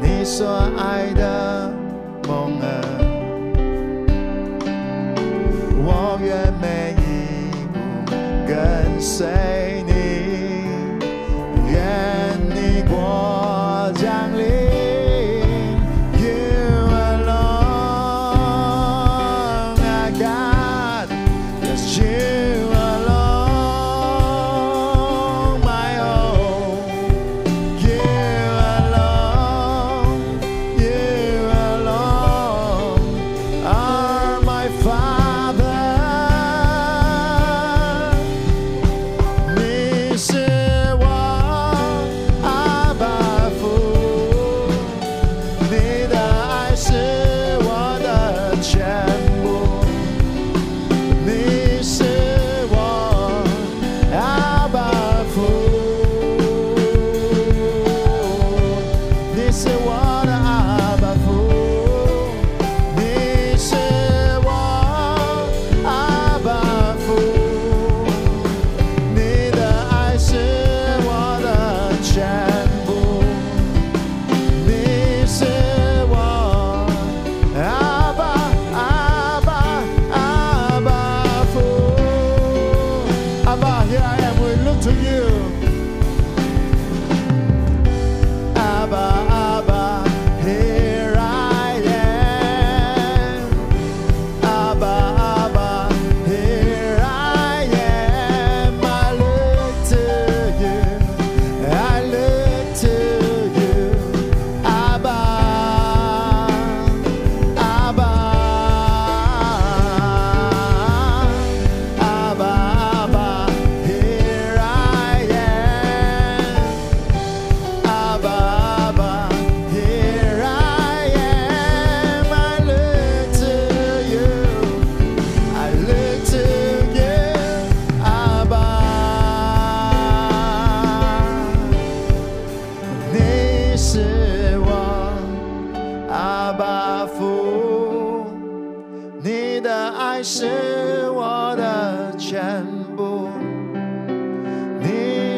[0.00, 0.46] 你所
[0.78, 1.70] 爱的
[2.26, 2.64] 梦儿，
[5.84, 7.04] 我愿每一
[7.70, 7.78] 步
[8.46, 9.49] 跟随。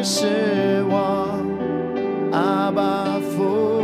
[0.05, 1.39] 是我
[2.33, 3.81] 阿爸父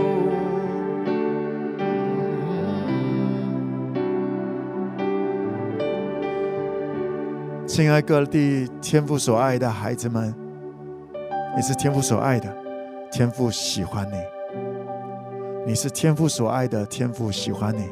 [7.65, 10.35] 亲爱各地天父所爱的孩子们，
[11.55, 12.53] 你是天父所爱的，
[13.09, 14.17] 天父喜欢你。
[15.65, 17.87] 你是天父所爱的，天父喜欢你。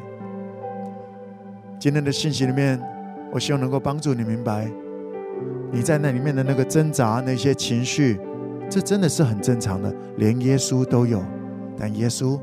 [1.78, 2.78] 今天的信息里面，
[3.32, 4.70] 我希望能够帮助你明白，
[5.70, 8.18] 你在那里面的那个挣扎、那些情绪，
[8.68, 11.22] 这真的是很正常的，连耶稣都有。
[11.76, 12.38] 但耶稣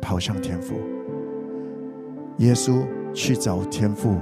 [0.00, 0.74] 跑向天父，
[2.38, 2.82] 耶稣
[3.12, 4.16] 去找天父，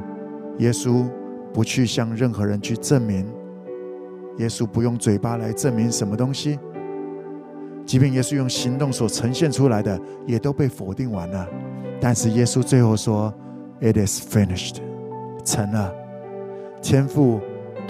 [0.58, 1.04] 耶稣。
[1.52, 3.26] 不去向任何人去证明，
[4.38, 6.60] 耶稣不用嘴巴来证明什么东西，
[7.84, 11.44] 即便耶稣用行动所呈现出来的，也都被否定完了。
[12.00, 13.34] 但是耶稣最后说
[13.80, 14.76] ：“It is finished，
[15.44, 15.92] 成了。”
[16.80, 17.40] 天父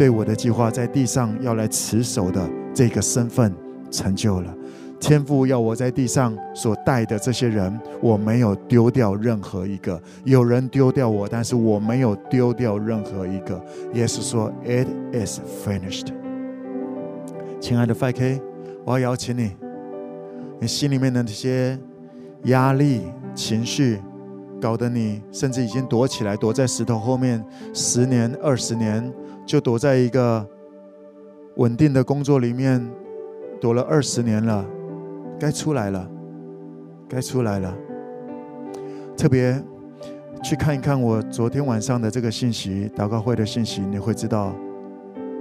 [0.00, 3.54] 对我的计划在地上要来持守的这个身份
[3.90, 4.56] 成就了。
[4.98, 10.00] 天父要我在地上所带的这些人，我没有丢掉任何一个。
[10.24, 13.62] 有人丢掉我，但是我没有丢掉任何一个。
[13.92, 16.06] 耶稣说：“It is finished。”
[17.60, 18.40] 亲爱的 5K，
[18.86, 19.50] 我要邀请你，
[20.58, 21.78] 你心里面的那些
[22.44, 23.02] 压力、
[23.34, 24.00] 情绪，
[24.62, 27.44] 搞得你甚至已经躲起来，躲在石头后面
[27.74, 29.12] 十年、二十年，
[29.50, 30.46] 就躲在一个
[31.56, 32.80] 稳定的工作里面，
[33.60, 34.64] 躲了二十年了。
[35.40, 36.08] 该出来了，
[37.08, 37.76] 该出来了。
[39.16, 39.60] 特别
[40.40, 44.54] 去看一看我昨天晚上的这个信息，祷告会的信息，你会知道，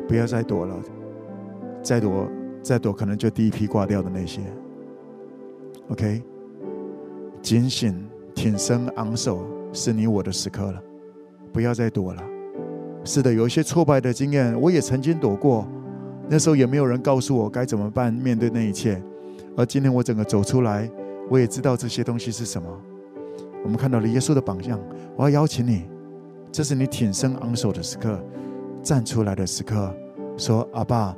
[0.08, 0.76] 不要再躲了，
[1.84, 2.28] 再躲
[2.64, 4.42] 再躲，可能就第一批挂掉的那些。
[5.90, 6.24] OK，
[7.44, 10.82] 警醒、挺身昂首，是你我的时刻了，
[11.54, 12.24] 不要再躲了。
[13.12, 15.68] 是的，有一些挫败的经验，我也曾经躲过，
[16.30, 19.02] 那时候也没有人告诉我该怎么办，面对那一切。
[19.58, 20.88] 而今天我整个走出来，
[21.28, 22.70] 我也知道这些东西是什么。
[23.64, 24.80] 我们看到了耶稣的榜样，
[25.16, 25.86] 我要邀请你，
[26.52, 28.24] 这是你挺身昂首的时刻，
[28.84, 29.92] 站出来的时刻。
[30.38, 31.18] 说：“阿爸，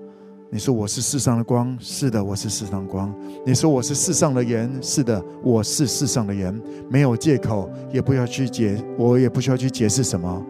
[0.50, 3.14] 你说我是世上的光，是的，我是世上的光。
[3.46, 6.58] 你说我是世上的盐，是的，我是世上的盐。
[6.90, 10.42] 没有借口，也不要去解，我也不需要去解释什么。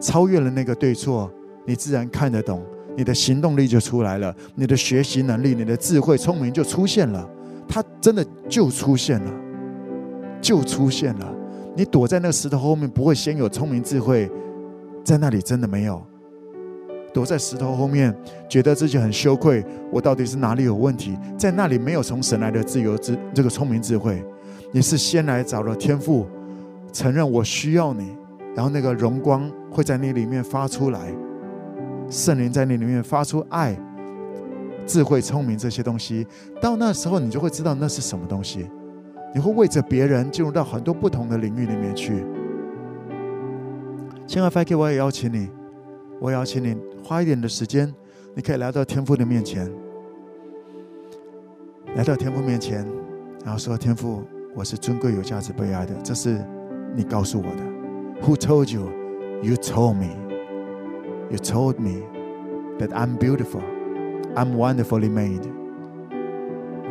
[0.00, 1.30] 超越了那个对错，
[1.64, 2.62] 你自然看得懂。”
[2.96, 7.30] 你的行动力就出来了，你的学习能力、你的智慧、聪明就出现了，
[7.68, 9.32] 它真的就出现了，
[10.40, 11.34] 就出现了。
[11.76, 14.28] 你躲在那个石头后面，不会先有聪明智慧，
[15.04, 16.04] 在那里真的没有。
[17.14, 18.12] 躲在石头后面，
[18.48, 21.16] 觉得自己很羞愧，我到底是哪里有问题？
[21.38, 24.20] 在那里没有从神来的自由智，这个聪明智慧，
[24.72, 26.26] 你是先来找了天赋，
[26.92, 28.16] 承认我需要你，
[28.56, 31.14] 然后那个荣光会在你里面发出来。
[32.10, 33.78] 圣灵在你里面发出爱、
[34.86, 36.26] 智慧、聪明这些东西，
[36.60, 38.66] 到那时候你就会知道那是什么东西。
[39.34, 42.24] 你会为着别人进入到很多不同的领域里面去。
[44.26, 45.50] 亲爱的 5K，我也邀请你，
[46.18, 46.74] 我邀请你
[47.04, 47.94] 花一点的时间，
[48.34, 49.70] 你可以来到天父的面前，
[51.94, 52.86] 来到天父面前，
[53.44, 54.22] 然后说：“天父，
[54.54, 56.42] 我是尊贵、有价值、被爱的。”这是
[56.96, 57.62] 你告诉我的。
[58.22, 58.97] Who told you?
[59.42, 60.16] You told me.
[61.30, 62.02] You told me
[62.78, 63.60] that I'm beautiful,
[64.34, 65.46] I'm wonderfully made.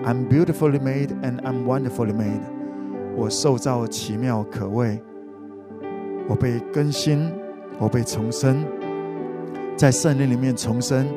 [0.06, 2.42] I'm beautifully made and I'm wonderfully made.
[3.16, 5.02] 我受造奇妙可畏，
[6.30, 7.32] 我被更新，
[7.80, 8.64] 我被重生，
[9.76, 11.08] 在圣灵里面重生。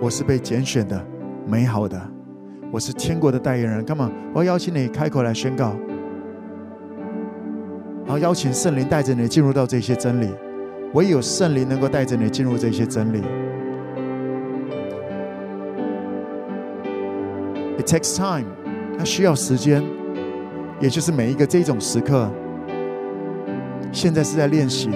[0.00, 1.04] 我是被拣选的，
[1.46, 2.00] 美好的，
[2.70, 3.84] 我是天国的代言人。
[3.84, 5.74] Come on，我要邀请你开口来宣告，
[8.06, 10.30] 好，邀请圣灵带着你进入到这些真理。
[10.94, 13.22] 唯有圣灵能够带着你进入这些真理。
[17.78, 18.46] It takes time，
[18.98, 19.82] 它需要时间，
[20.80, 22.28] 也就是每一个这种时刻。
[23.92, 24.90] 现在是在练习。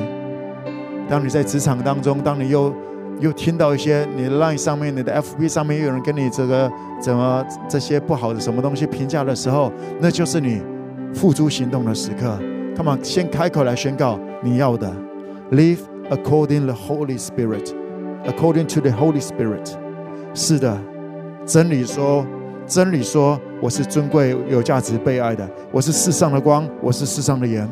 [1.09, 2.75] 当你在职场当中，当你又
[3.21, 10.63] 又听到一些你的 Line 上面、你的 FB 上面又有人跟你这个怎么这些不好的什么东西评价的时候，那就是你
[11.13, 12.39] 付诸行动的时刻。
[12.77, 15.04] Come on，先开口来宣告你要的。
[15.55, 17.73] Live according the Holy Spirit,
[18.27, 19.71] according to the Holy Spirit。
[20.35, 20.77] 是的，
[21.47, 22.27] 真理说，
[22.67, 27.71] 真理说，我是尊贵、有价值、被爱的，我是世上的光，我是世上的盐。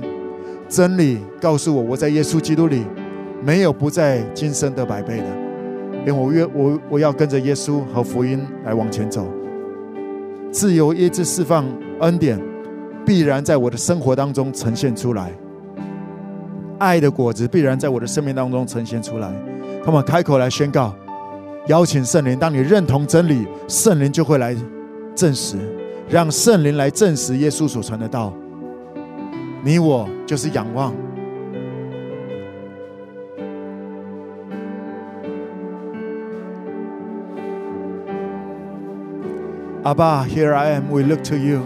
[0.68, 2.84] 真理告诉我，我在耶稣基督里
[3.44, 5.26] 没有不在今生得百倍的，
[6.06, 9.26] 因为我约我我要跟着耶稣和福音来往前走。
[10.52, 11.64] 自由、意志、释放、
[11.98, 12.40] 恩典，
[13.04, 15.32] 必然在我的生活当中呈现出来。
[16.82, 19.32] 爱的果子必然在我的生命当中呈现出来。
[19.84, 20.92] 他们开口来宣告，
[21.68, 22.36] 邀请圣灵。
[22.36, 24.56] 当你认同真理，圣灵就会来
[25.14, 25.56] 证实，
[26.09, 28.34] 让圣灵来证实耶稣所传的道。
[29.62, 30.92] 你我就是仰望。
[39.84, 41.62] 阿爸，Here I am, we look to you。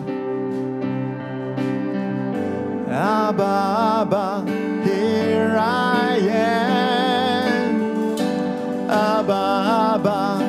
[4.87, 7.71] here I am,
[8.89, 10.46] Abba, Abba.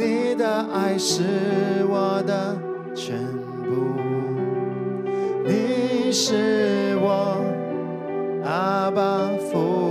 [0.00, 1.22] 你的爱是
[1.86, 2.56] 我的
[2.94, 3.18] 全
[3.66, 3.70] 部，
[5.44, 7.36] 你是我
[8.42, 9.90] 阿爸父。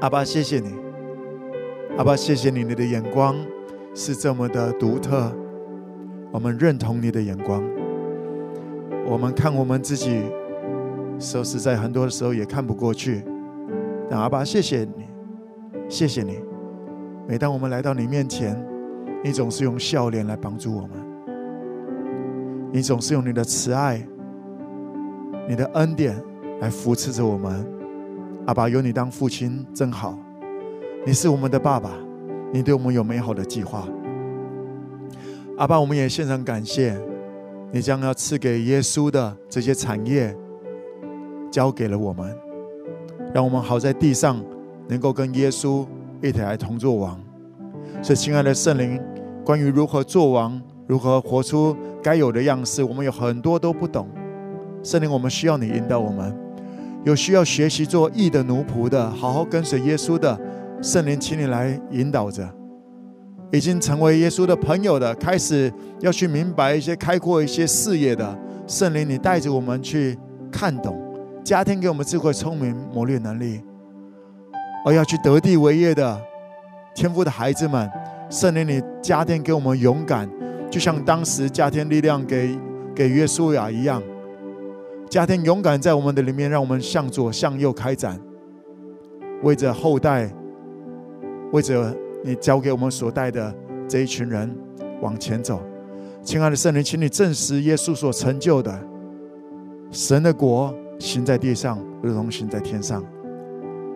[0.00, 0.74] 阿爸，谢谢你，
[1.96, 3.36] 阿爸，谢谢你，你的眼光
[3.94, 5.32] 是这么的独特，
[6.32, 7.62] 我们认同你的眼光。
[9.06, 10.24] 我们看我们自己。
[11.22, 13.24] 说实在，很多的时候也看不过去。
[14.10, 15.06] 但阿爸，谢谢你，
[15.88, 16.40] 谢谢你。
[17.28, 18.60] 每当我们来到你面前，
[19.22, 20.90] 你总是用笑脸来帮助我们，
[22.72, 24.04] 你总是用你的慈爱、
[25.48, 26.20] 你的恩典
[26.60, 27.64] 来扶持着我们。
[28.46, 30.18] 阿爸，有你当父亲真好，
[31.06, 31.92] 你是我们的爸爸，
[32.52, 33.86] 你对我们有美好的计划。
[35.56, 37.00] 阿爸，我们也献上感谢，
[37.70, 40.36] 你将要赐给耶稣的这些产业。
[41.52, 42.34] 交给了我们，
[43.34, 44.42] 让我们好在地上
[44.88, 45.86] 能够跟耶稣
[46.22, 47.20] 一起来同作王。
[48.02, 48.98] 所以，亲爱的圣灵，
[49.44, 54.08] 关于如何作王、如何活出该有的样式，我们有很多都不懂。
[54.82, 56.34] 圣灵，我们需要你引导我们。
[57.04, 60.40] 有需要学习做义的奴仆的，好好跟随耶稣的，
[60.80, 62.48] 圣灵，请你来引导着。
[63.52, 65.70] 已经成为耶稣的朋友的，开始
[66.00, 70.18] 要去明白一些、开阔一些视野的，圣灵，你带着我们去
[70.50, 70.98] 看懂。
[71.44, 73.60] 家庭给我们智慧、聪明、谋略能力，
[74.86, 76.20] 而要去得地为业的
[76.94, 77.90] 天赋的孩子们，
[78.30, 80.30] 圣灵，你加添给我们勇敢，
[80.70, 82.56] 就像当时加添力量给
[82.94, 84.00] 给约书亚一样，
[85.10, 88.16] 家庭勇敢在我们的里面，让我们向左向右开展，
[89.42, 90.32] 为着后代，
[91.50, 91.92] 为着
[92.22, 93.52] 你交给我们所带的
[93.88, 94.48] 这一群人
[95.00, 95.60] 往前走。
[96.22, 98.80] 亲爱的圣灵，请你证实耶稣所成就的
[99.90, 100.72] 神的国。
[100.98, 103.04] 行在地上，如同行在天上。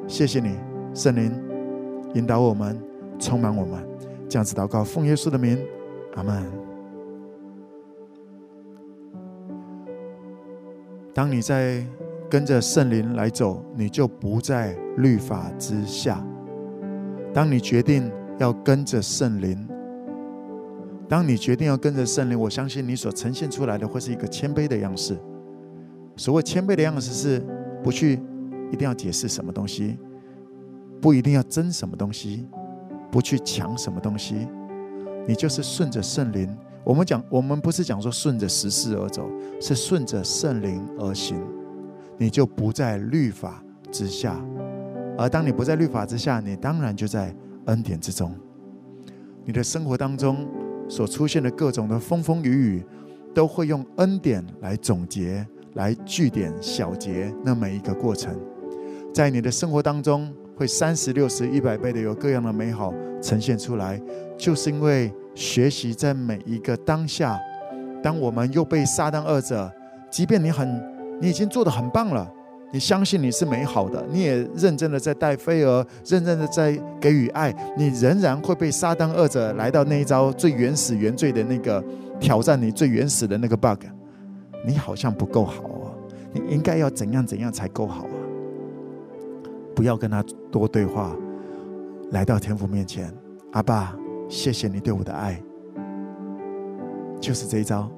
[0.06, 0.56] 谢谢你，
[0.94, 1.32] 圣灵
[2.14, 2.80] 引导我们，
[3.18, 3.86] 充满我们。
[4.28, 5.58] 这样子祷告，奉耶稣的名，
[6.14, 6.44] 阿门。
[11.14, 11.84] 当你在
[12.28, 16.22] 跟着圣灵来走，你就不在律法之下。
[17.32, 19.66] 当你决定要跟着圣灵，
[21.08, 25.16] 当你决定要跟着圣灵，我相信你所呈现出来的会是一个谦卑的样式。
[26.16, 27.42] 所谓谦卑的样子是
[27.82, 28.20] 不去
[28.72, 29.98] 一定要解释什么东西，
[31.00, 32.48] 不一定要争什么东西，
[33.10, 34.48] 不去抢什么东西，
[35.28, 36.56] 你就是顺着圣灵。
[36.82, 39.28] 我们讲，我们不是讲说顺着时势而走，
[39.60, 41.36] 是顺着圣灵而行，
[42.16, 43.62] 你就不在律法
[43.92, 44.40] 之下。
[45.18, 47.34] 而当你不在律法之下，你当然就在
[47.66, 48.34] 恩典之中。
[49.44, 50.46] 你的生活当中
[50.88, 52.86] 所出现的各种的风风雨雨，
[53.34, 55.46] 都会用恩典来总结。
[55.76, 58.34] 来句点小结那每一个过程，
[59.14, 62.92] 在你的生活当中会三十六十一百倍的有各样的美好
[63.22, 64.00] 呈现出来，
[64.36, 67.38] 就是因为学习在每一个当下，
[68.02, 69.70] 当我们又被撒旦二者，
[70.10, 70.82] 即便你很
[71.20, 72.26] 你已经做得很棒了，
[72.72, 81.84] 你相信你是美好的，你也认真的在带飞蛾，认真的在给予爱，你仍然会被撒旦二者来到那一招最原始原罪的那个
[82.18, 83.84] 挑战你最原始的那个 bug。
[84.66, 85.94] 你好像不够好啊！
[86.32, 88.16] 你应该要怎样怎样才够好啊？
[89.76, 91.16] 不要跟他多对话，
[92.10, 93.12] 来到天父面前，
[93.52, 93.96] 阿爸，
[94.28, 95.40] 谢谢你对我的爱，
[97.20, 97.88] 就是这一招，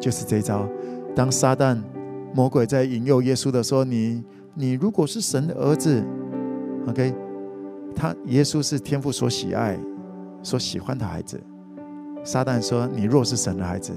[0.00, 0.66] 就是这一招。
[1.14, 1.78] 当撒旦
[2.32, 4.24] 魔鬼在引诱耶稣的时候，你
[4.54, 6.02] 你如果是神的儿子
[6.88, 7.14] ，OK，
[7.94, 9.78] 他耶稣是天父所喜爱、
[10.42, 11.38] 所喜欢的孩子。
[12.24, 13.92] 撒旦说：“你若是神的孩子。”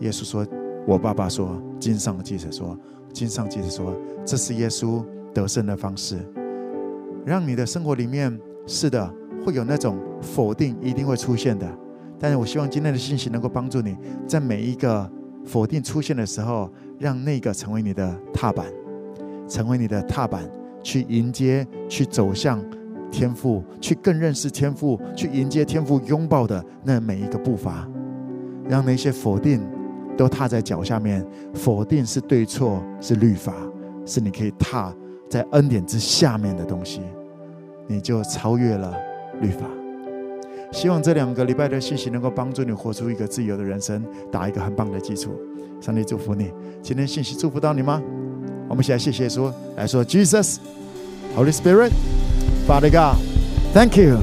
[0.00, 0.46] 耶稣说。
[0.86, 2.78] 我爸爸说：“经上记着说，
[3.12, 5.02] 经上记着说，这是耶稣
[5.32, 6.18] 得胜的方式，
[7.24, 9.10] 让你的生活里面是的，
[9.44, 11.66] 会有那种否定一定会出现的，
[12.18, 13.96] 但是我希望今天的信息能够帮助你，
[14.26, 15.10] 在每一个
[15.44, 18.66] 否定出现的时候，让那个成为你的踏板，
[19.48, 20.42] 成为你的踏板，
[20.82, 22.62] 去迎接，去走向
[23.10, 27.88] 天赋，去更认识天赋，去迎接天赋拥抱的那每一个步伐，
[28.68, 29.60] 让那些否定
[30.16, 31.24] 都踏在脚下面。
[31.54, 33.52] 否定是对错，是律法，
[34.04, 34.92] 是你可以踏
[35.28, 37.00] 在恩典之下面的东西，
[37.86, 38.94] 你就超越了
[39.40, 39.66] 律法。
[40.72, 45.30] 希望这两个礼拜的信息能够帮助你活出一个自由的人生，打一个很棒的基础。
[45.80, 46.50] 上帝祝福你。
[46.82, 48.02] 今天信息祝福到你吗？
[48.68, 50.56] 我们一起来谢谢说，来说 Jesus,
[51.36, 51.92] Holy Spirit,
[52.66, 53.18] Father God,
[53.74, 54.18] Thank you。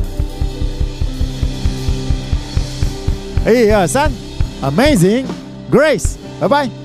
[3.46, 4.12] 一二三
[4.62, 5.26] ，Amazing
[5.72, 6.81] Grace，拜拜。